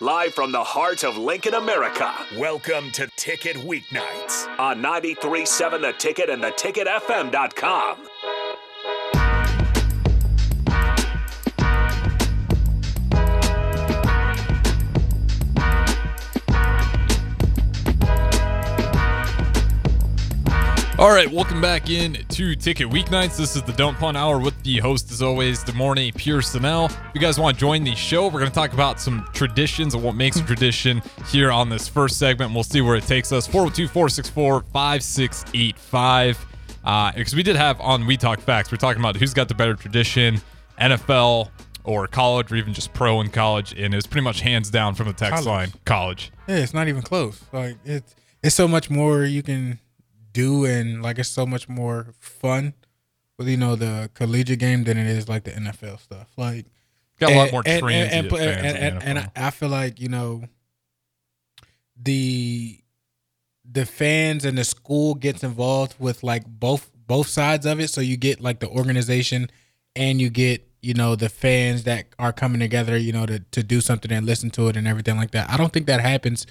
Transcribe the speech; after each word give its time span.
live 0.00 0.34
from 0.34 0.52
the 0.52 0.62
heart 0.62 1.04
of 1.04 1.16
Lincoln, 1.16 1.54
America. 1.54 2.12
Welcome 2.36 2.90
to 2.92 3.08
Ticket 3.16 3.56
Weeknights. 3.56 4.46
On 4.58 4.82
93.7 4.82 5.80
The 5.80 5.92
Ticket 5.92 6.28
and 6.28 6.42
theticketfm.com. 6.42 7.98
All 21.06 21.12
right, 21.12 21.30
welcome 21.30 21.60
back 21.60 21.88
in 21.88 22.14
to 22.30 22.56
Ticket 22.56 22.88
Weeknights. 22.88 23.36
This 23.36 23.54
is 23.54 23.62
the 23.62 23.72
Don't 23.74 23.96
Punt 23.96 24.16
Hour 24.16 24.40
with 24.40 24.60
the 24.64 24.78
host, 24.78 25.12
as 25.12 25.22
always, 25.22 25.62
Demorne 25.62 26.12
Pearsonell. 26.12 26.90
If 26.90 27.14
you 27.14 27.20
guys 27.20 27.38
want 27.38 27.56
to 27.56 27.60
join 27.60 27.84
the 27.84 27.94
show, 27.94 28.24
we're 28.24 28.40
going 28.40 28.50
to 28.50 28.54
talk 28.54 28.72
about 28.72 28.98
some 28.98 29.24
traditions 29.32 29.94
and 29.94 30.02
what 30.02 30.16
makes 30.16 30.36
a 30.40 30.42
tradition 30.42 31.00
here 31.28 31.52
on 31.52 31.68
this 31.68 31.86
first 31.86 32.18
segment. 32.18 32.52
We'll 32.52 32.64
see 32.64 32.80
where 32.80 32.96
it 32.96 33.04
takes 33.04 33.30
us. 33.30 33.46
402 33.46 33.86
464 33.86 34.62
5685. 34.72 36.46
Because 37.14 37.34
uh, 37.34 37.36
we 37.36 37.44
did 37.44 37.54
have 37.54 37.80
on 37.80 38.04
We 38.04 38.16
Talk 38.16 38.40
Facts, 38.40 38.72
we're 38.72 38.78
talking 38.78 39.00
about 39.00 39.14
who's 39.14 39.32
got 39.32 39.46
the 39.46 39.54
better 39.54 39.74
tradition, 39.74 40.40
NFL 40.80 41.50
or 41.84 42.08
college, 42.08 42.50
or 42.50 42.56
even 42.56 42.74
just 42.74 42.92
pro 42.94 43.20
in 43.20 43.30
college. 43.30 43.74
And 43.74 43.94
it 43.94 43.96
was 43.96 44.08
pretty 44.08 44.24
much 44.24 44.40
hands 44.40 44.70
down 44.70 44.96
from 44.96 45.06
the 45.06 45.12
text 45.12 45.44
College. 45.44 45.46
line 45.46 45.72
college. 45.84 46.32
Yeah, 46.48 46.56
it's 46.56 46.74
not 46.74 46.88
even 46.88 47.02
close. 47.02 47.40
Like 47.52 47.76
it's 47.84 48.16
it's 48.42 48.56
so 48.56 48.66
much 48.66 48.90
more 48.90 49.24
you 49.24 49.44
can 49.44 49.78
do, 50.36 50.64
and 50.64 51.02
like 51.02 51.18
it's 51.18 51.28
so 51.28 51.46
much 51.46 51.68
more 51.68 52.14
fun 52.18 52.74
with 53.38 53.48
you 53.48 53.56
know 53.56 53.76
the 53.76 54.10
collegiate 54.14 54.58
game 54.58 54.84
than 54.84 54.98
it 54.98 55.06
is 55.06 55.28
like 55.28 55.44
the 55.44 55.52
NFL 55.52 56.00
stuff. 56.00 56.28
Like 56.36 56.66
Got 57.18 57.32
a 57.32 57.36
lot 57.36 57.52
more 57.52 57.62
and, 57.64 57.82
and, 57.82 58.12
and, 58.12 58.30
fans 58.30 58.56
and, 58.56 58.66
in 58.66 58.72
the 58.74 58.82
and, 58.82 59.02
and 59.02 59.18
I, 59.18 59.46
I 59.46 59.50
feel 59.50 59.70
like 59.70 60.00
you 60.00 60.08
know 60.08 60.44
the 62.00 62.78
the 63.64 63.86
fans 63.86 64.44
and 64.44 64.58
the 64.58 64.64
school 64.64 65.14
gets 65.14 65.42
involved 65.42 65.94
with 65.98 66.22
like 66.22 66.44
both 66.46 66.90
both 67.06 67.28
sides 67.28 67.64
of 67.64 67.80
it. 67.80 67.88
So 67.88 68.00
you 68.00 68.16
get 68.16 68.40
like 68.40 68.60
the 68.60 68.68
organization 68.68 69.50
and 69.94 70.20
you 70.20 70.28
get 70.28 70.68
you 70.82 70.92
know 70.92 71.16
the 71.16 71.30
fans 71.30 71.84
that 71.84 72.06
are 72.18 72.32
coming 72.32 72.60
together 72.60 72.96
you 72.96 73.12
know 73.12 73.26
to, 73.26 73.40
to 73.40 73.62
do 73.62 73.80
something 73.80 74.12
and 74.12 74.26
listen 74.26 74.50
to 74.50 74.68
it 74.68 74.76
and 74.76 74.86
everything 74.86 75.16
like 75.16 75.30
that. 75.30 75.48
I 75.50 75.56
don't 75.56 75.72
think 75.72 75.86
that 75.86 76.00
happens 76.00 76.46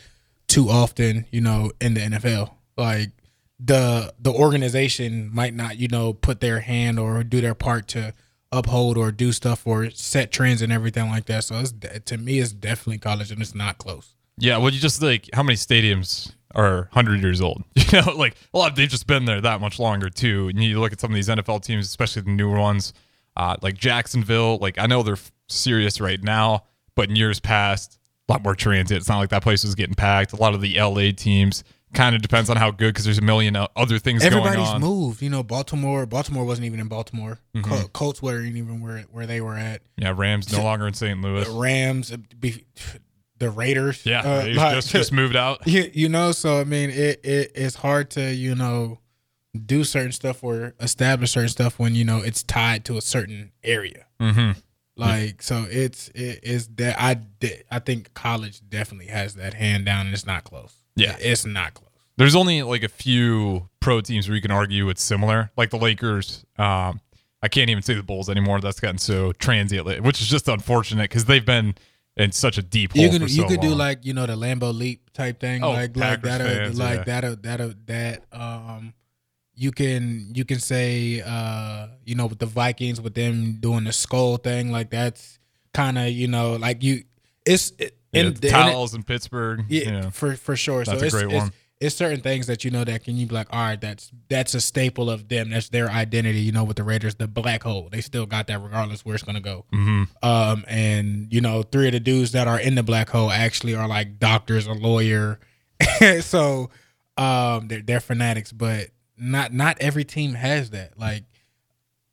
too 0.47 0.69
often 0.69 1.25
you 1.31 1.41
know 1.41 1.71
in 1.81 1.95
the 1.95 2.01
nfl 2.01 2.51
like 2.77 3.09
the 3.59 4.13
the 4.19 4.31
organization 4.31 5.29
might 5.33 5.53
not 5.53 5.77
you 5.77 5.87
know 5.87 6.13
put 6.13 6.41
their 6.41 6.59
hand 6.59 6.99
or 6.99 7.23
do 7.23 7.39
their 7.39 7.55
part 7.55 7.87
to 7.87 8.13
uphold 8.51 8.97
or 8.97 9.11
do 9.11 9.31
stuff 9.31 9.65
or 9.65 9.89
set 9.91 10.31
trends 10.31 10.61
and 10.61 10.71
everything 10.71 11.09
like 11.09 11.25
that 11.25 11.43
so 11.43 11.59
it's 11.59 11.73
to 12.05 12.17
me 12.17 12.39
it's 12.39 12.51
definitely 12.51 12.97
college 12.97 13.31
and 13.31 13.41
it's 13.41 13.55
not 13.55 13.77
close 13.77 14.15
Yeah, 14.37 14.57
well, 14.57 14.71
you 14.71 14.79
just 14.79 15.01
like 15.01 15.29
how 15.33 15.43
many 15.43 15.55
stadiums 15.55 16.33
are 16.53 16.89
hundred 16.91 17.21
years 17.21 17.41
old? 17.41 17.63
You 17.91 18.01
know, 18.01 18.13
like 18.15 18.35
a 18.53 18.57
lot. 18.57 18.71
of, 18.71 18.75
They've 18.75 18.89
just 18.89 19.07
been 19.07 19.25
there 19.25 19.39
that 19.41 19.61
much 19.61 19.79
longer 19.79 20.09
too. 20.09 20.49
And 20.49 20.61
you 20.61 20.79
look 20.79 20.91
at 20.91 20.99
some 20.99 21.11
of 21.11 21.15
these 21.15 21.29
NFL 21.29 21.63
teams, 21.63 21.85
especially 21.85 22.23
the 22.23 22.31
newer 22.31 22.59
ones, 22.59 22.93
uh, 23.37 23.55
like 23.61 23.77
Jacksonville. 23.77 24.57
Like 24.57 24.77
I 24.79 24.87
know 24.87 25.03
they're 25.03 25.17
serious 25.47 26.01
right 26.01 26.21
now, 26.21 26.63
but 26.95 27.09
in 27.09 27.15
years 27.15 27.39
past, 27.39 27.99
a 28.27 28.33
lot 28.33 28.43
more 28.43 28.55
transit. 28.55 28.97
It's 28.97 29.07
not 29.07 29.19
like 29.19 29.29
that 29.29 29.43
place 29.43 29.63
was 29.63 29.75
getting 29.75 29.95
packed. 29.95 30.33
A 30.33 30.37
lot 30.37 30.53
of 30.55 30.61
the 30.61 30.79
LA 30.79 31.11
teams 31.15 31.63
kind 31.95 32.15
of 32.15 32.21
depends 32.21 32.49
on 32.49 32.57
how 32.57 32.69
good 32.71 32.89
because 32.93 33.05
there's 33.05 33.17
a 33.17 33.21
million 33.21 33.55
other 33.75 33.97
things 33.99 34.21
going 34.21 34.33
on. 34.33 34.47
everybody's 34.47 34.81
moved 34.81 35.21
you 35.21 35.29
know 35.29 35.41
baltimore 35.43 36.05
baltimore 36.05 36.45
wasn't 36.45 36.65
even 36.65 36.79
in 36.79 36.87
baltimore 36.87 37.39
Mm-hmm. 37.55 37.69
Col- 37.69 37.87
colts 37.89 38.21
weren't 38.21 38.55
even 38.55 38.81
where 38.81 38.99
where 39.11 39.25
they 39.25 39.39
were 39.41 39.55
at 39.57 39.81
Yeah, 39.97 40.13
Rams 40.15 40.51
no 40.51 40.63
longer 40.69 40.87
in 40.87 40.93
St. 40.93 41.19
Louis. 41.21 41.45
the 41.45 41.51
rams 41.51 42.11
uh, 42.11 42.17
the 43.37 43.49
raiders 43.49 44.05
Yeah, 44.05 44.19
uh, 44.21 44.43
they 44.43 44.53
like- 44.53 44.75
just 44.75 44.89
just 44.91 45.11
moved 45.11 45.35
out. 45.35 45.61
you, 45.67 45.89
you 45.93 46.09
know 46.09 46.31
so 46.31 46.59
i 46.59 46.63
mean 46.63 46.89
it, 46.89 47.19
it 47.23 47.51
it's 47.55 47.75
hard 47.75 48.09
to 48.11 48.33
you 48.33 48.55
know 48.55 48.99
do 49.65 49.83
certain 49.85 50.11
stuff 50.11 50.43
or 50.43 50.73
establish 50.81 51.31
certain 51.31 51.49
stuff 51.49 51.79
when 51.79 51.95
you 51.95 52.03
know 52.03 52.17
it's 52.19 52.43
tied 52.43 52.83
to 52.85 52.97
a 52.97 53.01
certain 53.01 53.51
area 53.63 54.05
hmm 54.19 54.51
like 54.97 55.41
so 55.41 55.65
it's 55.69 56.07
it 56.09 56.39
is 56.43 56.67
that 56.75 56.95
i 57.01 57.17
i 57.71 57.79
think 57.79 58.13
college 58.13 58.61
definitely 58.69 59.07
has 59.07 59.35
that 59.35 59.53
hand 59.53 59.85
down 59.85 60.05
and 60.05 60.13
it's 60.13 60.25
not 60.25 60.43
close 60.45 60.73
Yeah. 60.95 61.15
it's 61.19 61.45
not 61.45 61.73
close 61.73 61.89
There's 62.17 62.35
only 62.35 62.63
like 62.63 62.83
a 62.83 62.89
few 62.89 63.69
pro 63.79 64.01
teams 64.01 64.27
where 64.27 64.35
you 64.35 64.41
can 64.41 64.51
argue 64.51 64.89
it's 64.89 65.03
similar, 65.03 65.51
like 65.57 65.69
the 65.69 65.77
Lakers. 65.77 66.45
Um, 66.57 67.01
I 67.43 67.47
can't 67.47 67.69
even 67.69 67.83
say 67.83 67.93
the 67.93 68.01
Bulls 68.03 68.29
anymore. 68.29 68.59
That's 68.61 68.79
gotten 68.79 68.97
so 68.97 69.31
transient, 69.33 70.01
which 70.01 70.21
is 70.21 70.27
just 70.27 70.47
unfortunate 70.47 71.03
because 71.09 71.25
they've 71.25 71.45
been 71.45 71.75
in 72.17 72.31
such 72.31 72.57
a 72.57 72.61
deep 72.61 72.93
hole 72.93 73.03
you 73.03 73.09
can 73.09 73.21
for 73.21 73.27
you 73.27 73.41
so 73.41 73.47
could 73.47 73.59
do 73.59 73.75
like 73.75 74.05
you 74.05 74.13
know 74.13 74.25
the 74.25 74.35
Lambeau 74.35 74.73
Leap 74.73 75.11
type 75.13 75.39
thing 75.39 75.61
Oh, 75.63 75.71
like 75.71 75.95
like 75.97 76.21
that 76.21 76.41
fans, 76.41 76.79
like 76.79 77.05
yeah. 77.05 77.21
that 77.21 77.43
that 77.43 77.87
that 77.87 78.23
um 78.31 78.93
you 79.53 79.71
can 79.71 80.31
you 80.33 80.45
can 80.45 80.59
say 80.59 81.21
uh 81.25 81.87
you 82.05 82.15
know 82.15 82.25
with 82.27 82.39
the 82.39 82.45
Vikings 82.45 83.01
with 83.01 83.15
them 83.15 83.57
doing 83.59 83.83
the 83.83 83.91
skull 83.91 84.37
thing 84.37 84.71
like 84.71 84.89
that's 84.89 85.39
kind 85.73 85.97
of 85.97 86.07
you 86.07 86.27
know 86.29 86.55
like 86.55 86.81
you 86.83 87.03
it's 87.45 87.73
it, 87.79 87.97
yeah, 88.15 88.21
in- 88.23 88.33
the 88.33 88.49
towels 88.49 88.93
in 88.95 89.03
Pittsburgh. 89.03 89.65
yeah, 89.69 89.83
Yeah, 89.89 90.09
for 90.09 90.35
for 90.35 90.55
sure. 90.55 90.83
That's 90.83 90.99
so 90.99 91.03
a 91.03 91.05
it's, 91.07 91.15
great 91.15 91.31
one. 91.31 91.51
It's 91.81 91.93
certain 91.95 92.21
things 92.21 92.47
that 92.47 92.63
you 92.63 92.71
know 92.71 92.85
that 92.85 93.03
can 93.03 93.17
you 93.17 93.27
be 93.27 93.35
like, 93.35 93.47
all 93.51 93.59
right, 93.59 93.79
that's 93.79 94.09
that's 94.29 94.53
a 94.53 94.61
staple 94.61 95.09
of 95.09 95.27
them. 95.27 95.49
That's 95.49 95.67
their 95.69 95.89
identity. 95.89 96.39
You 96.39 96.53
know, 96.53 96.63
with 96.63 96.77
the 96.77 96.83
Raiders, 96.85 97.15
the 97.15 97.27
black 97.27 97.63
hole, 97.63 97.89
they 97.91 97.99
still 97.99 98.25
got 98.25 98.47
that 98.47 98.61
regardless 98.63 99.03
where 99.03 99.13
it's 99.15 99.23
gonna 99.25 99.41
go. 99.41 99.65
hmm 99.71 100.03
Um, 100.23 100.63
and 100.67 101.27
you 101.33 101.41
know, 101.41 101.63
three 101.63 101.87
of 101.87 101.91
the 101.91 101.99
dudes 101.99 102.31
that 102.31 102.47
are 102.47 102.59
in 102.59 102.75
the 102.75 102.83
black 102.83 103.09
hole 103.09 103.29
actually 103.29 103.75
are 103.75 103.87
like 103.89 104.19
doctors, 104.19 104.67
a 104.67 104.73
lawyer. 104.73 105.37
so, 106.21 106.69
um, 107.17 107.67
they're 107.67 107.81
they're 107.81 107.99
fanatics, 107.99 108.53
but 108.53 108.87
not 109.17 109.51
not 109.53 109.77
every 109.81 110.05
team 110.05 110.33
has 110.35 110.69
that. 110.69 110.97
Like, 110.97 111.23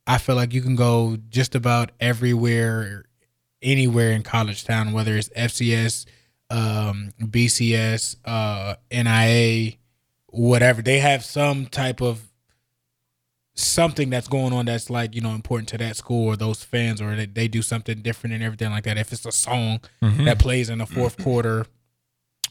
I 0.08 0.19
feel 0.19 0.34
like 0.34 0.52
you 0.52 0.62
can 0.62 0.74
go 0.74 1.16
just 1.28 1.54
about 1.54 1.92
everywhere, 2.00 3.04
anywhere 3.62 4.11
in 4.12 4.23
college 4.23 4.65
town, 4.65 4.93
whether 4.93 5.17
it's 5.17 5.28
FCS, 5.31 6.06
um, 6.50 7.12
BCS, 7.21 8.17
uh, 8.25 8.75
NIA, 8.91 9.73
whatever. 10.27 10.83
They 10.83 10.99
have 10.99 11.25
some 11.25 11.67
type 11.67 12.00
of 12.03 12.28
something 13.55 14.09
that's 14.11 14.28
going 14.28 14.53
on 14.53 14.65
that's 14.65 14.89
like 14.89 15.15
you 15.15 15.21
know 15.21 15.31
important 15.33 15.69
to 15.69 15.77
that 15.78 15.95
school 15.97 16.27
or 16.28 16.37
those 16.37 16.65
fans 16.65 17.03
or 17.03 17.15
they, 17.15 17.27
they 17.27 17.49
do 17.49 17.61
something 17.61 18.00
different 18.00 18.33
and 18.33 18.43
everything 18.43 18.71
like 18.71 18.84
that 18.84 18.97
if 18.97 19.12
it's 19.12 19.27
a 19.27 19.33
song 19.33 19.79
Mm-hmm. 20.03 20.25
that 20.25 20.39
plays 20.39 20.71
in 20.71 20.79
the 20.79 20.87
fourth 20.87 21.23
quarter 21.23 21.67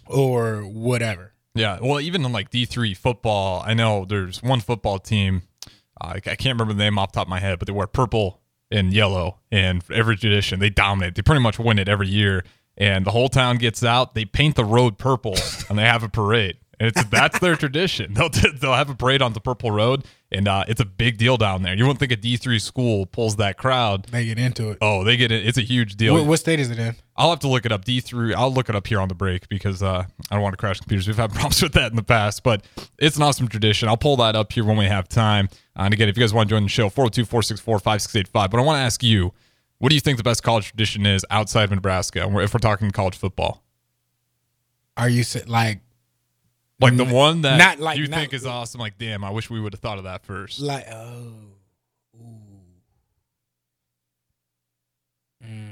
or 0.06 0.62
whatever 0.62 1.34
Yeah, 1.56 1.80
well, 1.82 2.00
even 2.00 2.24
in 2.24 2.32
like 2.32 2.50
D 2.52 2.66
three 2.66 2.94
football, 2.94 3.64
I 3.66 3.74
know 3.74 4.06
there's 4.06 4.42
one 4.44 4.62
football 4.62 5.00
team. 5.00 5.42
Uh, 6.00 6.08
I 6.08 6.16
I 6.16 6.20
can't 6.36 6.60
remember 6.60 6.74
the 6.74 6.80
name 6.84 6.98
off 7.00 7.12
the 7.12 7.18
top 7.18 7.28
of 7.28 7.30
my 7.30 7.40
head, 7.40 7.58
but 7.60 7.66
they 7.68 7.74
wear 7.74 7.88
purple 7.88 8.41
and 8.72 8.94
yellow, 8.94 9.38
and 9.52 9.84
every 9.92 10.18
tradition 10.18 10.60
they 10.60 10.70
dominate. 10.70 11.16
They 11.16 11.22
pretty 11.22 11.42
much 11.42 11.60
win 11.60 11.80
it 11.80 11.90
every 11.90 12.08
year, 12.08 12.44
and 12.78 13.06
the 13.06 13.12
whole 13.12 13.30
town 13.30 13.58
gets 13.58 13.84
out. 13.84 14.16
They 14.16 14.26
paint 14.26 14.56
the 14.56 14.66
road 14.66 14.98
purple, 14.98 15.36
and 15.70 15.78
they 15.78 15.84
have 15.84 16.04
a 16.04 16.10
parade. 16.10 16.58
And 16.82 16.88
it's 16.88 17.04
that's 17.10 17.38
their 17.38 17.56
tradition. 17.56 18.12
They'll 18.16 18.30
they'll 18.30 18.74
have 18.74 18.90
a 18.90 18.96
parade 18.96 19.22
on 19.22 19.34
the 19.34 19.40
purple 19.40 19.70
road, 19.70 20.04
and 20.32 20.48
uh, 20.48 20.64
it's 20.68 20.82
a 20.82 20.86
big 20.86 21.20
deal 21.20 21.38
down 21.38 21.62
there. 21.62 21.76
You 21.76 21.84
wouldn't 21.84 22.00
think 22.00 22.12
a 22.12 22.16
D 22.16 22.38
three 22.38 22.58
school 22.58 23.06
pulls 23.06 23.36
that 23.36 23.56
crowd. 23.60 24.06
they 24.06 24.26
get 24.26 24.40
into 24.40 24.72
it 24.72 24.80
Oh, 24.82 25.04
they 25.04 25.16
get 25.16 25.32
it. 25.32 25.46
It's 25.46 25.60
a 25.60 25.62
huge 25.62 25.96
deal. 25.96 26.16
what, 26.16 26.26
what 26.26 26.40
state 26.40 26.60
is 26.60 26.72
it 26.72 26.80
in 26.80 26.96
I'll 27.16 27.30
have 27.30 27.40
to 27.42 27.48
look 27.48 27.68
it 27.68 27.72
up. 27.72 27.86
D 27.86 28.00
three. 28.00 28.34
I'll 28.34 28.52
look 28.52 28.68
it 28.68 28.76
up 28.76 28.88
here 28.88 29.00
on 29.00 29.10
the 29.10 29.14
break 29.14 29.48
because 29.48 29.84
uh, 29.84 30.06
I 30.32 30.34
don't 30.34 30.42
want 30.42 30.54
to 30.54 30.58
crash 30.58 30.80
computers. 30.80 31.06
We've 31.06 31.16
had 31.18 31.32
problems 31.34 31.62
with 31.62 31.74
that 31.74 31.92
in 31.92 31.96
the 31.96 32.02
past, 32.04 32.42
but 32.42 32.66
it's 32.98 33.16
an 33.16 33.22
awesome 33.22 33.48
tradition. 33.48 33.88
I'll 33.88 33.96
pull 33.96 34.18
that 34.18 34.36
up 34.36 34.52
here 34.52 34.66
when 34.66 34.78
we 34.78 34.86
have 34.86 35.08
time. 35.08 35.50
Uh, 35.78 35.84
and 35.84 35.94
again, 35.94 36.10
if 36.10 36.18
you 36.18 36.22
guys 36.22 36.34
want 36.34 36.50
to 36.50 36.56
join 36.56 36.64
the 36.64 36.70
show, 36.70 36.90
402 36.90 37.26
464 37.26 37.78
5685. 37.78 38.50
But 38.50 38.60
I 38.60 38.64
want 38.64 38.78
to 38.78 38.82
ask 38.82 39.04
you, 39.04 39.34
what 39.78 39.90
do 39.90 39.96
you 39.96 40.02
think 40.02 40.18
the 40.18 40.24
best 40.24 40.42
college 40.42 40.70
tradition 40.70 41.06
is 41.06 41.24
outside 41.30 41.66
of 41.66 41.72
Nebraska? 41.72 42.24
If 42.42 42.56
we're 42.56 42.60
talking 42.60 42.90
college 42.90 43.18
football, 43.18 43.62
are 44.98 45.08
you 45.10 45.24
like 45.46 45.82
like 46.82 46.98
the 46.98 47.06
one 47.06 47.42
that 47.42 47.58
Not 47.58 47.80
like- 47.80 47.98
you 47.98 48.08
not- 48.08 48.20
think 48.20 48.34
is 48.34 48.46
awesome. 48.46 48.80
Like, 48.82 48.98
damn, 48.98 49.24
I 49.24 49.30
wish 49.30 49.50
we 49.50 49.60
would 49.62 49.74
have 49.74 49.80
thought 49.80 49.98
of 49.98 50.04
that 50.06 50.24
first. 50.26 50.60
like 50.60 50.88
oh 50.92 51.34
ooh. 52.16 52.38
Mm. 55.46 55.72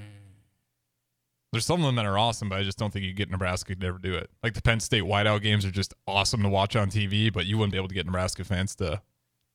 There's 1.52 1.66
some 1.66 1.80
of 1.80 1.86
them 1.88 1.96
that 1.96 2.06
are 2.06 2.18
awesome, 2.18 2.50
but 2.50 2.60
I 2.60 2.64
just 2.64 2.78
don't 2.78 2.92
think 2.94 3.06
you 3.06 3.14
get 3.14 3.30
Nebraska 3.32 3.76
to 3.76 3.88
ever 3.88 3.98
do 3.98 4.14
it. 4.16 4.30
Like 4.44 4.54
the 4.54 4.62
Penn 4.62 4.80
State 4.80 5.04
whiteout 5.04 5.42
games 5.42 5.66
are 5.66 5.72
just 5.72 5.94
awesome 6.08 6.44
to 6.44 6.50
watch 6.50 6.76
on 6.76 6.90
TV, 6.92 7.34
but 7.34 7.46
you 7.48 7.58
wouldn't 7.58 7.72
be 7.72 7.78
able 7.78 7.88
to 7.88 7.96
get 7.96 8.06
Nebraska 8.06 8.44
fans 8.44 8.76
to 8.76 9.02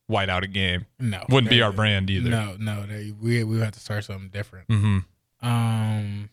white 0.07 0.29
out 0.29 0.43
a 0.45 0.49
game. 0.49 0.87
no 0.99 1.25
Wouldn't 1.29 1.51
be 1.51 1.63
our 1.63 1.73
brand 1.73 2.11
either. 2.11 2.29
no 2.31 2.57
no 2.59 2.85
they, 2.85 3.13
we 3.19 3.43
we 3.45 3.59
have 3.61 3.73
to 3.73 3.81
start 3.81 4.05
something 4.05 4.29
different 4.29 4.69
Mm-hmm. 4.69 5.47
um 5.49 6.29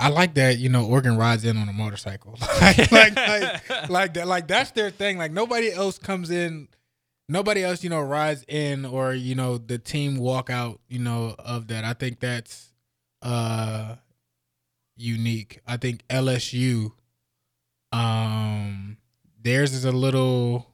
I 0.00 0.08
like 0.10 0.34
that, 0.34 0.58
you 0.58 0.68
know, 0.68 0.86
Oregon 0.86 1.16
rides 1.16 1.44
in 1.44 1.56
on 1.56 1.68
a 1.68 1.72
motorcycle. 1.72 2.38
like, 2.60 2.92
like, 2.92 3.16
like, 3.16 3.60
like 3.90 4.14
that, 4.14 4.26
like 4.28 4.46
that's 4.46 4.70
their 4.70 4.90
thing. 4.90 5.18
Like 5.18 5.32
nobody 5.32 5.72
else 5.72 5.98
comes 5.98 6.30
in 6.30 6.68
nobody 7.28 7.62
else, 7.62 7.84
you 7.84 7.90
know, 7.90 8.00
rides 8.00 8.44
in 8.48 8.84
or 8.84 9.12
you 9.12 9.34
know 9.34 9.58
the 9.58 9.78
team 9.78 10.16
walk 10.16 10.50
out, 10.50 10.80
you 10.88 10.98
know, 10.98 11.34
of 11.38 11.68
that. 11.68 11.84
I 11.84 11.92
think 11.92 12.20
that's 12.20 12.72
uh 13.22 13.96
unique. 14.96 15.60
I 15.66 15.76
think 15.76 16.06
LSU, 16.08 16.92
um, 17.92 18.96
theirs 19.42 19.72
is 19.72 19.84
a 19.84 19.92
little 19.92 20.66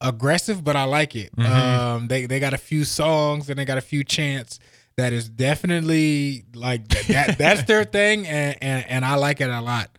aggressive, 0.00 0.64
but 0.64 0.76
I 0.76 0.84
like 0.84 1.14
it. 1.14 1.34
Mhm. 1.36 1.46
Um, 1.46 2.08
they 2.08 2.26
they 2.26 2.40
got 2.40 2.54
a 2.54 2.58
few 2.58 2.84
songs 2.84 3.48
and 3.50 3.58
they 3.58 3.64
got 3.64 3.78
a 3.78 3.82
few 3.82 4.04
chants 4.04 4.58
that 4.96 5.12
is 5.12 5.28
definitely 5.28 6.44
like 6.54 6.88
that. 6.88 7.06
that 7.08 7.38
that's 7.38 7.62
their 7.64 7.84
thing, 7.84 8.26
and, 8.26 8.56
and 8.60 8.86
and 8.88 9.04
I 9.04 9.14
like 9.16 9.40
it 9.40 9.50
a 9.50 9.60
lot. 9.60 9.90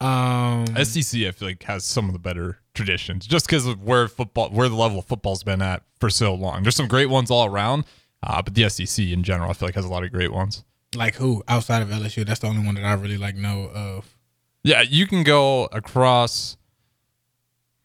Um, 0.00 0.66
SEC, 0.84 1.20
I 1.22 1.30
feel 1.30 1.48
like 1.48 1.62
has 1.64 1.84
some 1.84 2.06
of 2.06 2.12
the 2.12 2.18
better 2.18 2.58
traditions, 2.74 3.26
just 3.26 3.46
because 3.46 3.66
of 3.66 3.82
where 3.84 4.08
football, 4.08 4.50
where 4.50 4.68
the 4.68 4.74
level 4.74 4.98
of 4.98 5.04
football's 5.04 5.44
been 5.44 5.62
at 5.62 5.82
for 6.00 6.10
so 6.10 6.34
long. 6.34 6.62
There's 6.62 6.74
some 6.76 6.88
great 6.88 7.06
ones 7.06 7.30
all 7.30 7.46
around, 7.46 7.84
uh, 8.22 8.42
but 8.42 8.54
the 8.54 8.68
SEC 8.68 9.04
in 9.06 9.22
general, 9.22 9.50
I 9.50 9.52
feel 9.52 9.68
like 9.68 9.76
has 9.76 9.84
a 9.84 9.88
lot 9.88 10.02
of 10.04 10.10
great 10.10 10.32
ones. 10.32 10.64
like 10.96 11.14
who 11.16 11.42
outside 11.46 11.82
of 11.82 11.88
LSU? 11.88 12.26
That's 12.26 12.40
the 12.40 12.48
only 12.48 12.64
one 12.66 12.74
that 12.74 12.84
I 12.84 12.94
really 12.94 13.16
like 13.18 13.36
know 13.36 13.70
of. 13.74 14.16
Yeah, 14.64 14.82
you 14.82 15.06
can 15.06 15.22
go 15.22 15.66
across. 15.66 16.56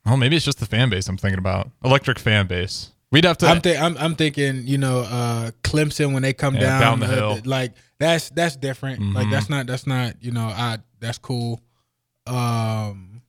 Oh, 0.06 0.16
maybe 0.18 0.36
it's 0.38 0.46
just 0.46 0.60
the 0.60 0.66
fan 0.66 0.90
base 0.90 1.08
I'm 1.08 1.18
thinking 1.18 1.40
about. 1.40 1.70
Electric 1.84 2.18
fan 2.18 2.48
base. 2.48 2.92
We'd 3.12 3.24
have 3.26 3.38
to. 3.40 3.48
I'm, 3.48 3.62
th- 3.62 3.80
I'm 3.80 3.98
I'm 3.98 4.16
thinking, 4.16 4.68
you 4.68 4.78
know, 4.78 5.00
uh 5.00 5.52
Clemson 5.64 6.14
when 6.14 6.24
they 6.24 6.34
come 6.34 6.56
Yeah, 6.56 6.62
down, 6.80 6.82
down 6.82 7.00
the 7.00 7.06
uh, 7.06 7.10
hill. 7.36 7.40
like 7.46 7.74
that's 8.00 8.30
that's 8.32 8.56
different. 8.58 9.14
Like 9.14 9.28
Mhm. 9.28 9.32
that's 9.32 9.50
not 9.50 9.66
that's 9.68 9.88
not 9.88 10.16
you 10.22 10.32
know 10.32 10.48
I 10.48 10.80
that's 11.00 11.18
cool. 11.18 11.62
Um, 12.26 13.22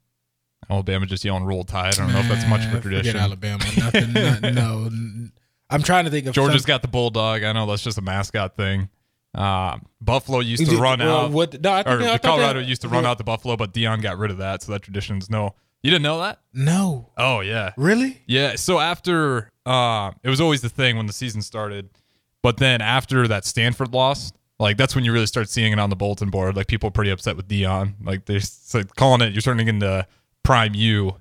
Alabama 0.68 1.06
just 1.06 1.24
yelling 1.24 1.44
"Roll 1.44 1.64
Tide." 1.64 1.94
I 1.94 1.96
don't 2.04 2.12
know 2.12 2.18
if 2.18 2.28
that's 2.28 2.46
much 2.48 2.62
of 2.64 2.70
a 2.70 2.72
man, 2.74 2.82
tradition. 2.82 3.16
Alabama, 3.16 3.64
nothing. 3.78 4.12
not, 4.12 4.42
no, 4.54 4.90
I'm 5.70 5.82
trying 5.82 6.04
to 6.04 6.10
think 6.10 6.26
of 6.26 6.34
Georgia's 6.34 6.62
some- 6.62 6.68
got 6.68 6.82
the 6.82 6.88
bulldog. 6.88 7.44
I 7.44 7.52
know 7.52 7.66
that's 7.66 7.82
just 7.82 7.98
a 7.98 8.02
mascot 8.02 8.56
thing. 8.56 8.88
Uh, 9.34 9.78
Buffalo 10.00 10.40
used 10.40 10.66
to 10.68 10.76
run 10.78 10.98
well, 10.98 11.26
out, 11.26 11.30
What? 11.30 11.60
No, 11.62 11.72
I 11.72 11.82
think 11.84 12.00
or 12.00 12.04
I 12.08 12.18
Colorado 12.18 12.60
that- 12.60 12.66
used 12.68 12.82
to 12.82 12.88
run 12.88 13.06
out 13.06 13.18
the 13.18 13.24
Buffalo, 13.24 13.56
but 13.56 13.72
Deion 13.72 14.02
got 14.02 14.18
rid 14.18 14.30
of 14.30 14.38
that, 14.38 14.62
so 14.62 14.72
that 14.72 14.82
tradition's 14.82 15.30
no. 15.30 15.54
You 15.82 15.92
didn't 15.92 16.02
know 16.02 16.18
that? 16.20 16.40
No, 16.52 17.12
Oh 17.16 17.40
yeah, 17.40 17.70
really? 17.76 18.20
yeah. 18.26 18.56
So 18.56 18.80
after, 18.80 19.48
uh, 19.68 20.12
it 20.22 20.28
was 20.30 20.40
always 20.40 20.60
the 20.62 20.68
thing 20.68 20.96
when 20.96 21.06
the 21.06 21.12
season 21.12 21.42
started, 21.42 21.90
but 22.42 22.56
then 22.56 22.80
after 22.80 23.28
that 23.28 23.44
Stanford 23.44 23.92
loss, 23.92 24.32
like 24.58 24.76
that's 24.76 24.94
when 24.94 25.04
you 25.04 25.12
really 25.12 25.26
start 25.26 25.48
seeing 25.48 25.72
it 25.72 25.78
on 25.78 25.90
the 25.90 25.96
bulletin 25.96 26.30
board. 26.30 26.56
Like 26.56 26.66
people 26.66 26.88
are 26.88 26.92
pretty 26.92 27.10
upset 27.10 27.36
with 27.36 27.46
Deion. 27.48 27.94
Like 28.02 28.24
they're 28.26 28.40
like 28.74 28.94
calling 28.96 29.20
it. 29.20 29.32
You're 29.32 29.42
turning 29.42 29.68
into 29.68 30.06
Prime 30.42 30.74
U, 30.74 31.16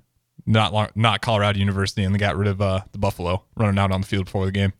not 0.46 0.96
not 0.96 1.20
Colorado 1.20 1.58
University, 1.58 2.02
and 2.04 2.14
they 2.14 2.18
got 2.18 2.36
rid 2.36 2.48
of 2.48 2.60
uh, 2.60 2.80
the 2.92 2.98
Buffalo 2.98 3.44
running 3.56 3.78
out 3.78 3.92
on 3.92 4.00
the 4.00 4.06
field 4.06 4.24
before 4.24 4.46
the 4.46 4.52
game. 4.52 4.72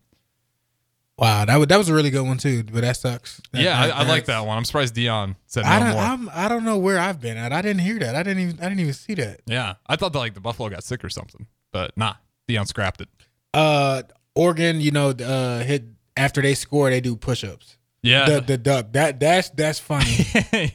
Wow, 1.19 1.45
that 1.47 1.57
was 1.57 1.67
that 1.67 1.77
was 1.79 1.89
a 1.89 1.95
really 1.95 2.11
good 2.11 2.23
one 2.23 2.39
too. 2.39 2.63
But 2.63 2.83
that 2.83 2.97
sucks. 2.97 3.41
That- 3.53 3.63
yeah, 3.63 3.87
that- 3.89 3.95
I, 3.97 4.01
I 4.05 4.07
like 4.07 4.27
that 4.27 4.41
one. 4.47 4.57
I'm 4.57 4.65
surprised 4.65 4.95
Deion 4.95 5.35
said 5.47 5.65
no 5.65 5.71
I 5.71 5.79
don't. 5.81 5.93
more. 5.93 6.03
I'm, 6.03 6.31
I 6.33 6.49
don't 6.49 6.65
know 6.65 6.79
where 6.79 6.99
I've 6.99 7.21
been 7.21 7.37
at. 7.37 7.53
I 7.53 7.61
didn't 7.61 7.81
hear 7.81 7.99
that. 7.99 8.15
I 8.15 8.23
didn't 8.23 8.43
even. 8.43 8.59
I 8.61 8.69
didn't 8.69 8.81
even 8.81 8.93
see 8.95 9.15
that. 9.15 9.41
yeah, 9.47 9.75
I 9.89 9.97
thought 9.97 10.13
that 10.13 10.19
like 10.21 10.35
the 10.35 10.41
Buffalo 10.41 10.69
got 10.69 10.85
sick 10.85 11.03
or 11.05 11.09
something, 11.11 11.47
but 11.73 11.97
nah, 11.97 12.15
Deion 12.49 12.69
scrapped 12.69 13.01
it. 13.01 13.09
Uh, 13.55 14.03
Oregon, 14.35 14.81
you 14.81 14.91
know, 14.91 15.11
uh, 15.11 15.61
hit 15.65 15.85
after 16.17 16.43
they 16.43 16.55
score, 16.55 16.91
they 16.91 17.01
do 17.01 17.17
push-ups. 17.17 17.77
Yeah, 18.03 18.27
The 18.27 18.41
the 18.43 18.59
duck. 18.59 18.93
That 18.93 19.19
that's 19.19 19.51
that's 19.51 19.81
funny. 19.81 20.25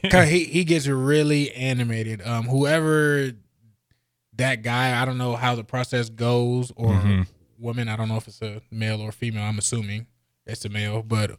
Cause 0.10 0.28
he 0.28 0.44
he 0.44 0.64
gets 0.64 0.86
really 0.86 1.50
animated. 1.52 2.20
Um, 2.26 2.44
whoever 2.44 3.32
that 4.36 4.62
guy, 4.62 5.00
I 5.00 5.04
don't 5.06 5.16
know 5.16 5.34
how 5.34 5.54
the 5.54 5.64
process 5.64 6.10
goes, 6.10 6.70
or 6.76 6.92
Mhm. 6.92 7.26
woman. 7.58 7.88
I 7.88 7.96
don't 7.96 8.08
know 8.08 8.16
if 8.16 8.28
it's 8.28 8.42
a 8.42 8.60
male 8.70 9.00
or 9.00 9.10
female. 9.10 9.44
I'm 9.44 9.58
assuming 9.58 10.06
it's 10.46 10.64
a 10.66 10.68
male, 10.68 11.02
but 11.02 11.38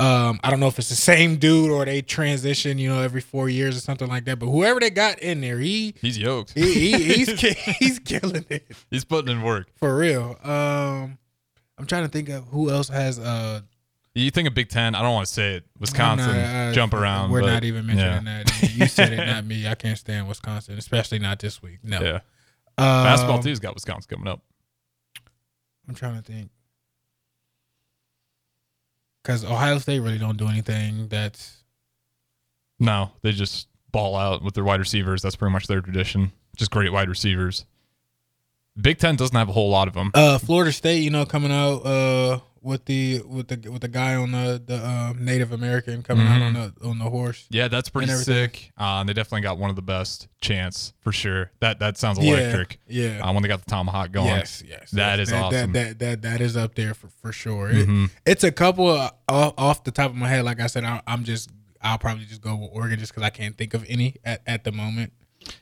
um, 0.00 0.40
I 0.42 0.50
don't 0.50 0.60
know 0.60 0.66
if 0.68 0.78
it's 0.78 0.88
the 0.88 0.94
same 0.94 1.36
dude 1.36 1.70
or 1.70 1.84
they 1.84 2.00
transition, 2.02 2.78
you 2.78 2.88
know, 2.88 3.02
every 3.02 3.20
four 3.20 3.48
years 3.48 3.76
or 3.76 3.80
something 3.80 4.08
like 4.08 4.24
that. 4.24 4.38
But 4.38 4.46
whoever 4.46 4.80
they 4.80 4.90
got 4.90 5.18
in 5.18 5.40
there, 5.40 5.58
he 5.58 5.94
he's 6.00 6.16
yoked. 6.18 6.52
he, 6.54 6.92
he 6.92 7.24
he's 7.24 7.40
he's 7.78 7.98
killing 7.98 8.44
it 8.48 8.66
he's 8.90 9.04
putting 9.04 9.30
in 9.30 9.42
work. 9.42 9.68
for 9.76 9.94
real. 9.96 10.36
Um, 10.42 11.18
I'm 11.78 11.86
trying 11.86 12.02
to 12.04 12.08
think 12.08 12.28
of 12.30 12.44
who 12.48 12.70
else 12.70 12.88
has 12.88 13.18
uh 13.18 13.60
You 14.14 14.30
think 14.30 14.48
of 14.48 14.54
Big 14.54 14.68
Ten? 14.70 14.94
I 14.94 15.02
don't 15.02 15.12
want 15.12 15.26
to 15.26 15.32
say 15.32 15.54
it. 15.56 15.64
Wisconsin, 15.78 16.34
not, 16.34 16.68
uh, 16.70 16.72
jump 16.72 16.94
around. 16.94 17.30
We're 17.30 17.42
but, 17.42 17.52
not 17.52 17.64
even 17.64 17.86
mentioning 17.86 18.24
that. 18.24 18.70
You 18.74 18.86
said 18.86 19.12
it, 19.12 19.24
not 19.26 19.44
me. 19.52 19.66
I 19.68 19.74
can't 19.74 19.98
stand 19.98 20.26
Wisconsin, 20.28 20.78
especially 20.78 21.18
not 21.18 21.38
this 21.40 21.62
week. 21.62 21.78
No. 21.82 22.00
Yeah, 22.00 22.14
Um, 22.78 23.04
basketball 23.04 23.42
too's 23.42 23.60
got 23.60 23.74
Wisconsin 23.74 24.08
coming 24.16 24.28
up. 24.32 24.42
I'm 25.88 25.94
trying 25.94 26.16
to 26.16 26.22
think. 26.22 26.50
Because 29.22 29.44
Ohio 29.44 29.78
State 29.78 30.00
really 30.00 30.18
don't 30.18 30.36
do 30.36 30.48
anything 30.48 31.08
that's 31.08 31.58
No, 32.78 33.12
they 33.22 33.32
just 33.32 33.68
ball 33.92 34.16
out 34.16 34.42
with 34.42 34.54
their 34.54 34.64
wide 34.64 34.80
receivers. 34.80 35.22
That's 35.22 35.36
pretty 35.36 35.52
much 35.52 35.66
their 35.66 35.80
tradition. 35.80 36.32
Just 36.56 36.70
great 36.70 36.92
wide 36.92 37.08
receivers. 37.08 37.64
Big 38.80 38.98
Ten 38.98 39.16
doesn't 39.16 39.36
have 39.36 39.48
a 39.48 39.52
whole 39.52 39.68
lot 39.70 39.88
of 39.88 39.94
them. 39.94 40.10
uh 40.14 40.38
Florida 40.38 40.72
State, 40.72 41.02
you 41.02 41.10
know, 41.10 41.26
coming 41.26 41.52
out 41.52 41.84
uh 41.84 42.40
with 42.62 42.84
the 42.84 43.22
with 43.26 43.48
the 43.48 43.70
with 43.70 43.80
the 43.82 43.88
guy 43.88 44.14
on 44.14 44.32
the 44.32 44.62
the 44.64 44.76
uh, 44.76 45.12
Native 45.18 45.52
American 45.52 46.02
coming 46.02 46.26
out 46.26 46.42
on 46.42 46.52
the 46.54 46.72
on 46.84 46.98
the 46.98 47.06
horse. 47.06 47.46
Yeah, 47.50 47.68
that's 47.68 47.88
pretty 47.88 48.12
sick. 48.12 48.72
Uh, 48.78 49.00
and 49.00 49.08
they 49.08 49.12
definitely 49.12 49.40
got 49.42 49.58
one 49.58 49.70
of 49.70 49.76
the 49.76 49.82
best 49.82 50.28
chants 50.40 50.92
for 51.00 51.12
sure. 51.12 51.50
That 51.60 51.78
that 51.80 51.96
sounds 51.98 52.18
electric. 52.18 52.78
Yeah. 52.86 53.20
Uh, 53.26 53.32
when 53.32 53.42
they 53.42 53.48
got 53.48 53.64
the 53.64 53.70
tomahawk 53.70 54.12
going. 54.12 54.26
Yes, 54.26 54.62
yes. 54.66 54.90
That 54.90 55.18
yes. 55.18 55.28
is 55.28 55.34
awesome. 55.34 55.72
That, 55.72 55.98
that 55.98 56.22
that 56.22 56.22
that 56.22 56.40
is 56.40 56.56
up 56.56 56.74
there 56.74 56.94
for 56.94 57.08
for 57.08 57.32
sure. 57.32 57.70
It- 57.70 57.88
Mhm. 57.88 58.10
it's 58.26 58.44
a 58.44 58.52
couple 58.52 58.88
of, 58.90 59.10
off, 59.28 59.54
off 59.56 59.84
the 59.84 59.90
top 59.90 60.10
of 60.10 60.16
my 60.16 60.28
head. 60.28 60.44
Like 60.44 60.60
I 60.60 60.66
said, 60.66 60.84
I, 60.84 61.00
I'm 61.06 61.24
just 61.24 61.50
I'll 61.82 61.98
probably 61.98 62.26
just 62.26 62.42
go 62.42 62.56
with 62.56 62.70
Oregon 62.72 62.98
just 62.98 63.12
because 63.12 63.22
I 63.22 63.30
can't 63.30 63.56
think 63.56 63.72
of 63.74 63.84
any 63.88 64.16
at, 64.24 64.42
at 64.46 64.64
the 64.64 64.72
moment. 64.72 65.12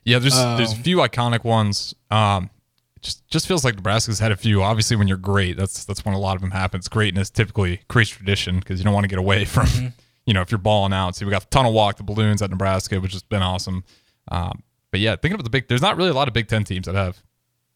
Yeah, 0.05 0.19
there's 0.19 0.35
there's 0.35 0.73
a 0.73 0.77
Um, 0.77 0.83
few 0.83 0.97
iconic 0.97 1.45
ones. 1.45 1.95
Um, 2.11 2.51
it 2.99 3.03
just 3.03 3.27
just 3.29 3.47
feels 3.47 3.65
like 3.65 3.77
Nebraska's 3.77 4.19
had 4.19 4.33
a 4.33 4.37
few. 4.37 4.63
Obviously, 4.63 4.97
when 4.97 5.07
you're 5.09 5.17
great, 5.17 5.57
that's 5.57 5.85
that's 5.85 6.05
when 6.05 6.15
a 6.15 6.19
lot 6.19 6.35
of 6.35 6.41
them 6.43 6.51
happens. 6.51 6.89
Greatness 6.89 7.31
typically 7.31 7.81
creates 7.89 8.11
tradition 8.11 8.59
because 8.59 8.81
you 8.81 8.85
don't 8.85 8.93
want 8.95 9.05
to 9.05 9.09
get 9.09 9.19
away 9.19 9.45
from, 9.55 9.67
Mm-hmm. 9.67 9.87
you 10.27 10.35
know, 10.35 10.41
if 10.43 10.51
you're 10.51 10.59
balling 10.59 10.93
out. 10.93 11.15
So 11.17 11.25
we 11.25 11.31
got 11.31 11.43
the 11.43 11.49
tunnel 11.51 11.73
walk, 11.73 11.97
the 11.97 12.03
balloons 12.03 12.43
at 12.43 12.51
Nebraska, 12.51 13.01
which 13.01 13.13
has 13.13 13.23
been 13.23 13.43
awesome. 13.43 13.85
Um, 14.31 14.63
but 14.91 15.01
yeah, 15.01 15.17
thinking 15.17 15.39
of 15.39 15.45
the 15.45 15.51
big, 15.51 15.69
there's 15.69 15.81
not 15.83 15.97
really 15.97 16.11
a 16.11 16.15
lot 16.15 16.29
of 16.29 16.35
Big 16.35 16.49
Ten 16.49 16.65
teams 16.65 16.87
that 16.87 16.95
have 16.95 17.23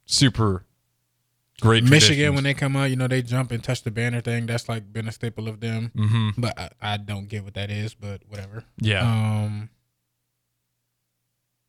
super 0.07 0.65
great. 1.61 1.85
Michigan 1.85 2.35
when 2.35 2.43
they 2.45 2.55
come 2.55 2.75
out, 2.77 2.91
you 2.91 2.97
know, 2.97 3.07
they 3.07 3.23
jump 3.23 3.53
and 3.53 3.63
touch 3.63 3.83
the 3.85 3.91
banner 3.91 4.21
thing. 4.21 4.47
That's 4.47 4.69
like 4.69 4.93
been 4.93 5.07
a 5.09 5.13
staple 5.13 5.47
of 5.49 5.61
them. 5.61 5.93
hmm 5.95 6.31
But 6.37 6.59
I, 6.59 6.71
I 6.81 6.97
don't 6.97 7.29
get 7.29 7.45
what 7.45 7.55
that 7.55 7.71
is. 7.71 7.95
But 7.95 8.23
whatever. 8.29 8.65
yeah, 8.81 9.03
Um, 9.03 9.69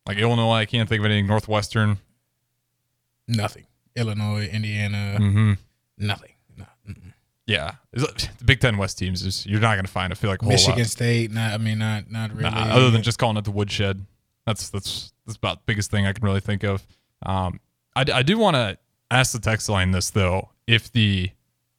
like 0.07 0.17
Illinois, 0.17 0.53
I 0.55 0.65
can't 0.65 0.89
think 0.89 0.99
of 0.99 1.05
anything. 1.05 1.27
Northwestern, 1.27 1.99
nothing. 3.27 3.65
Illinois, 3.95 4.47
Indiana, 4.47 5.17
hmm 5.17 5.53
nothing. 5.97 6.31
No. 6.57 6.65
yeah, 7.45 7.75
the 7.91 8.29
Big 8.43 8.59
Ten 8.59 8.77
West 8.77 8.97
teams 8.97 9.23
is 9.25 9.45
you're 9.45 9.59
not 9.59 9.75
going 9.75 9.85
to 9.85 9.91
find. 9.91 10.11
I 10.11 10.15
feel 10.15 10.29
like 10.29 10.41
Michigan 10.41 10.79
lot. 10.79 10.87
State, 10.87 11.31
not. 11.31 11.53
I 11.53 11.57
mean, 11.57 11.79
not 11.79 12.11
not 12.11 12.31
really. 12.31 12.49
Nah, 12.49 12.73
other 12.73 12.89
than 12.89 13.03
just 13.03 13.19
calling 13.19 13.37
it 13.37 13.45
the 13.45 13.51
woodshed. 13.51 14.05
That's 14.45 14.69
that's 14.69 15.13
that's 15.25 15.37
about 15.37 15.59
the 15.59 15.63
biggest 15.65 15.91
thing 15.91 16.05
I 16.05 16.13
can 16.13 16.23
really 16.23 16.41
think 16.41 16.63
of. 16.63 16.85
Um, 17.25 17.59
I, 17.95 18.05
I 18.13 18.23
do 18.23 18.37
want 18.37 18.55
to 18.55 18.77
ask 19.09 19.31
the 19.31 19.39
text 19.39 19.69
line 19.69 19.91
this 19.91 20.09
though, 20.09 20.49
if 20.67 20.91
the 20.91 21.29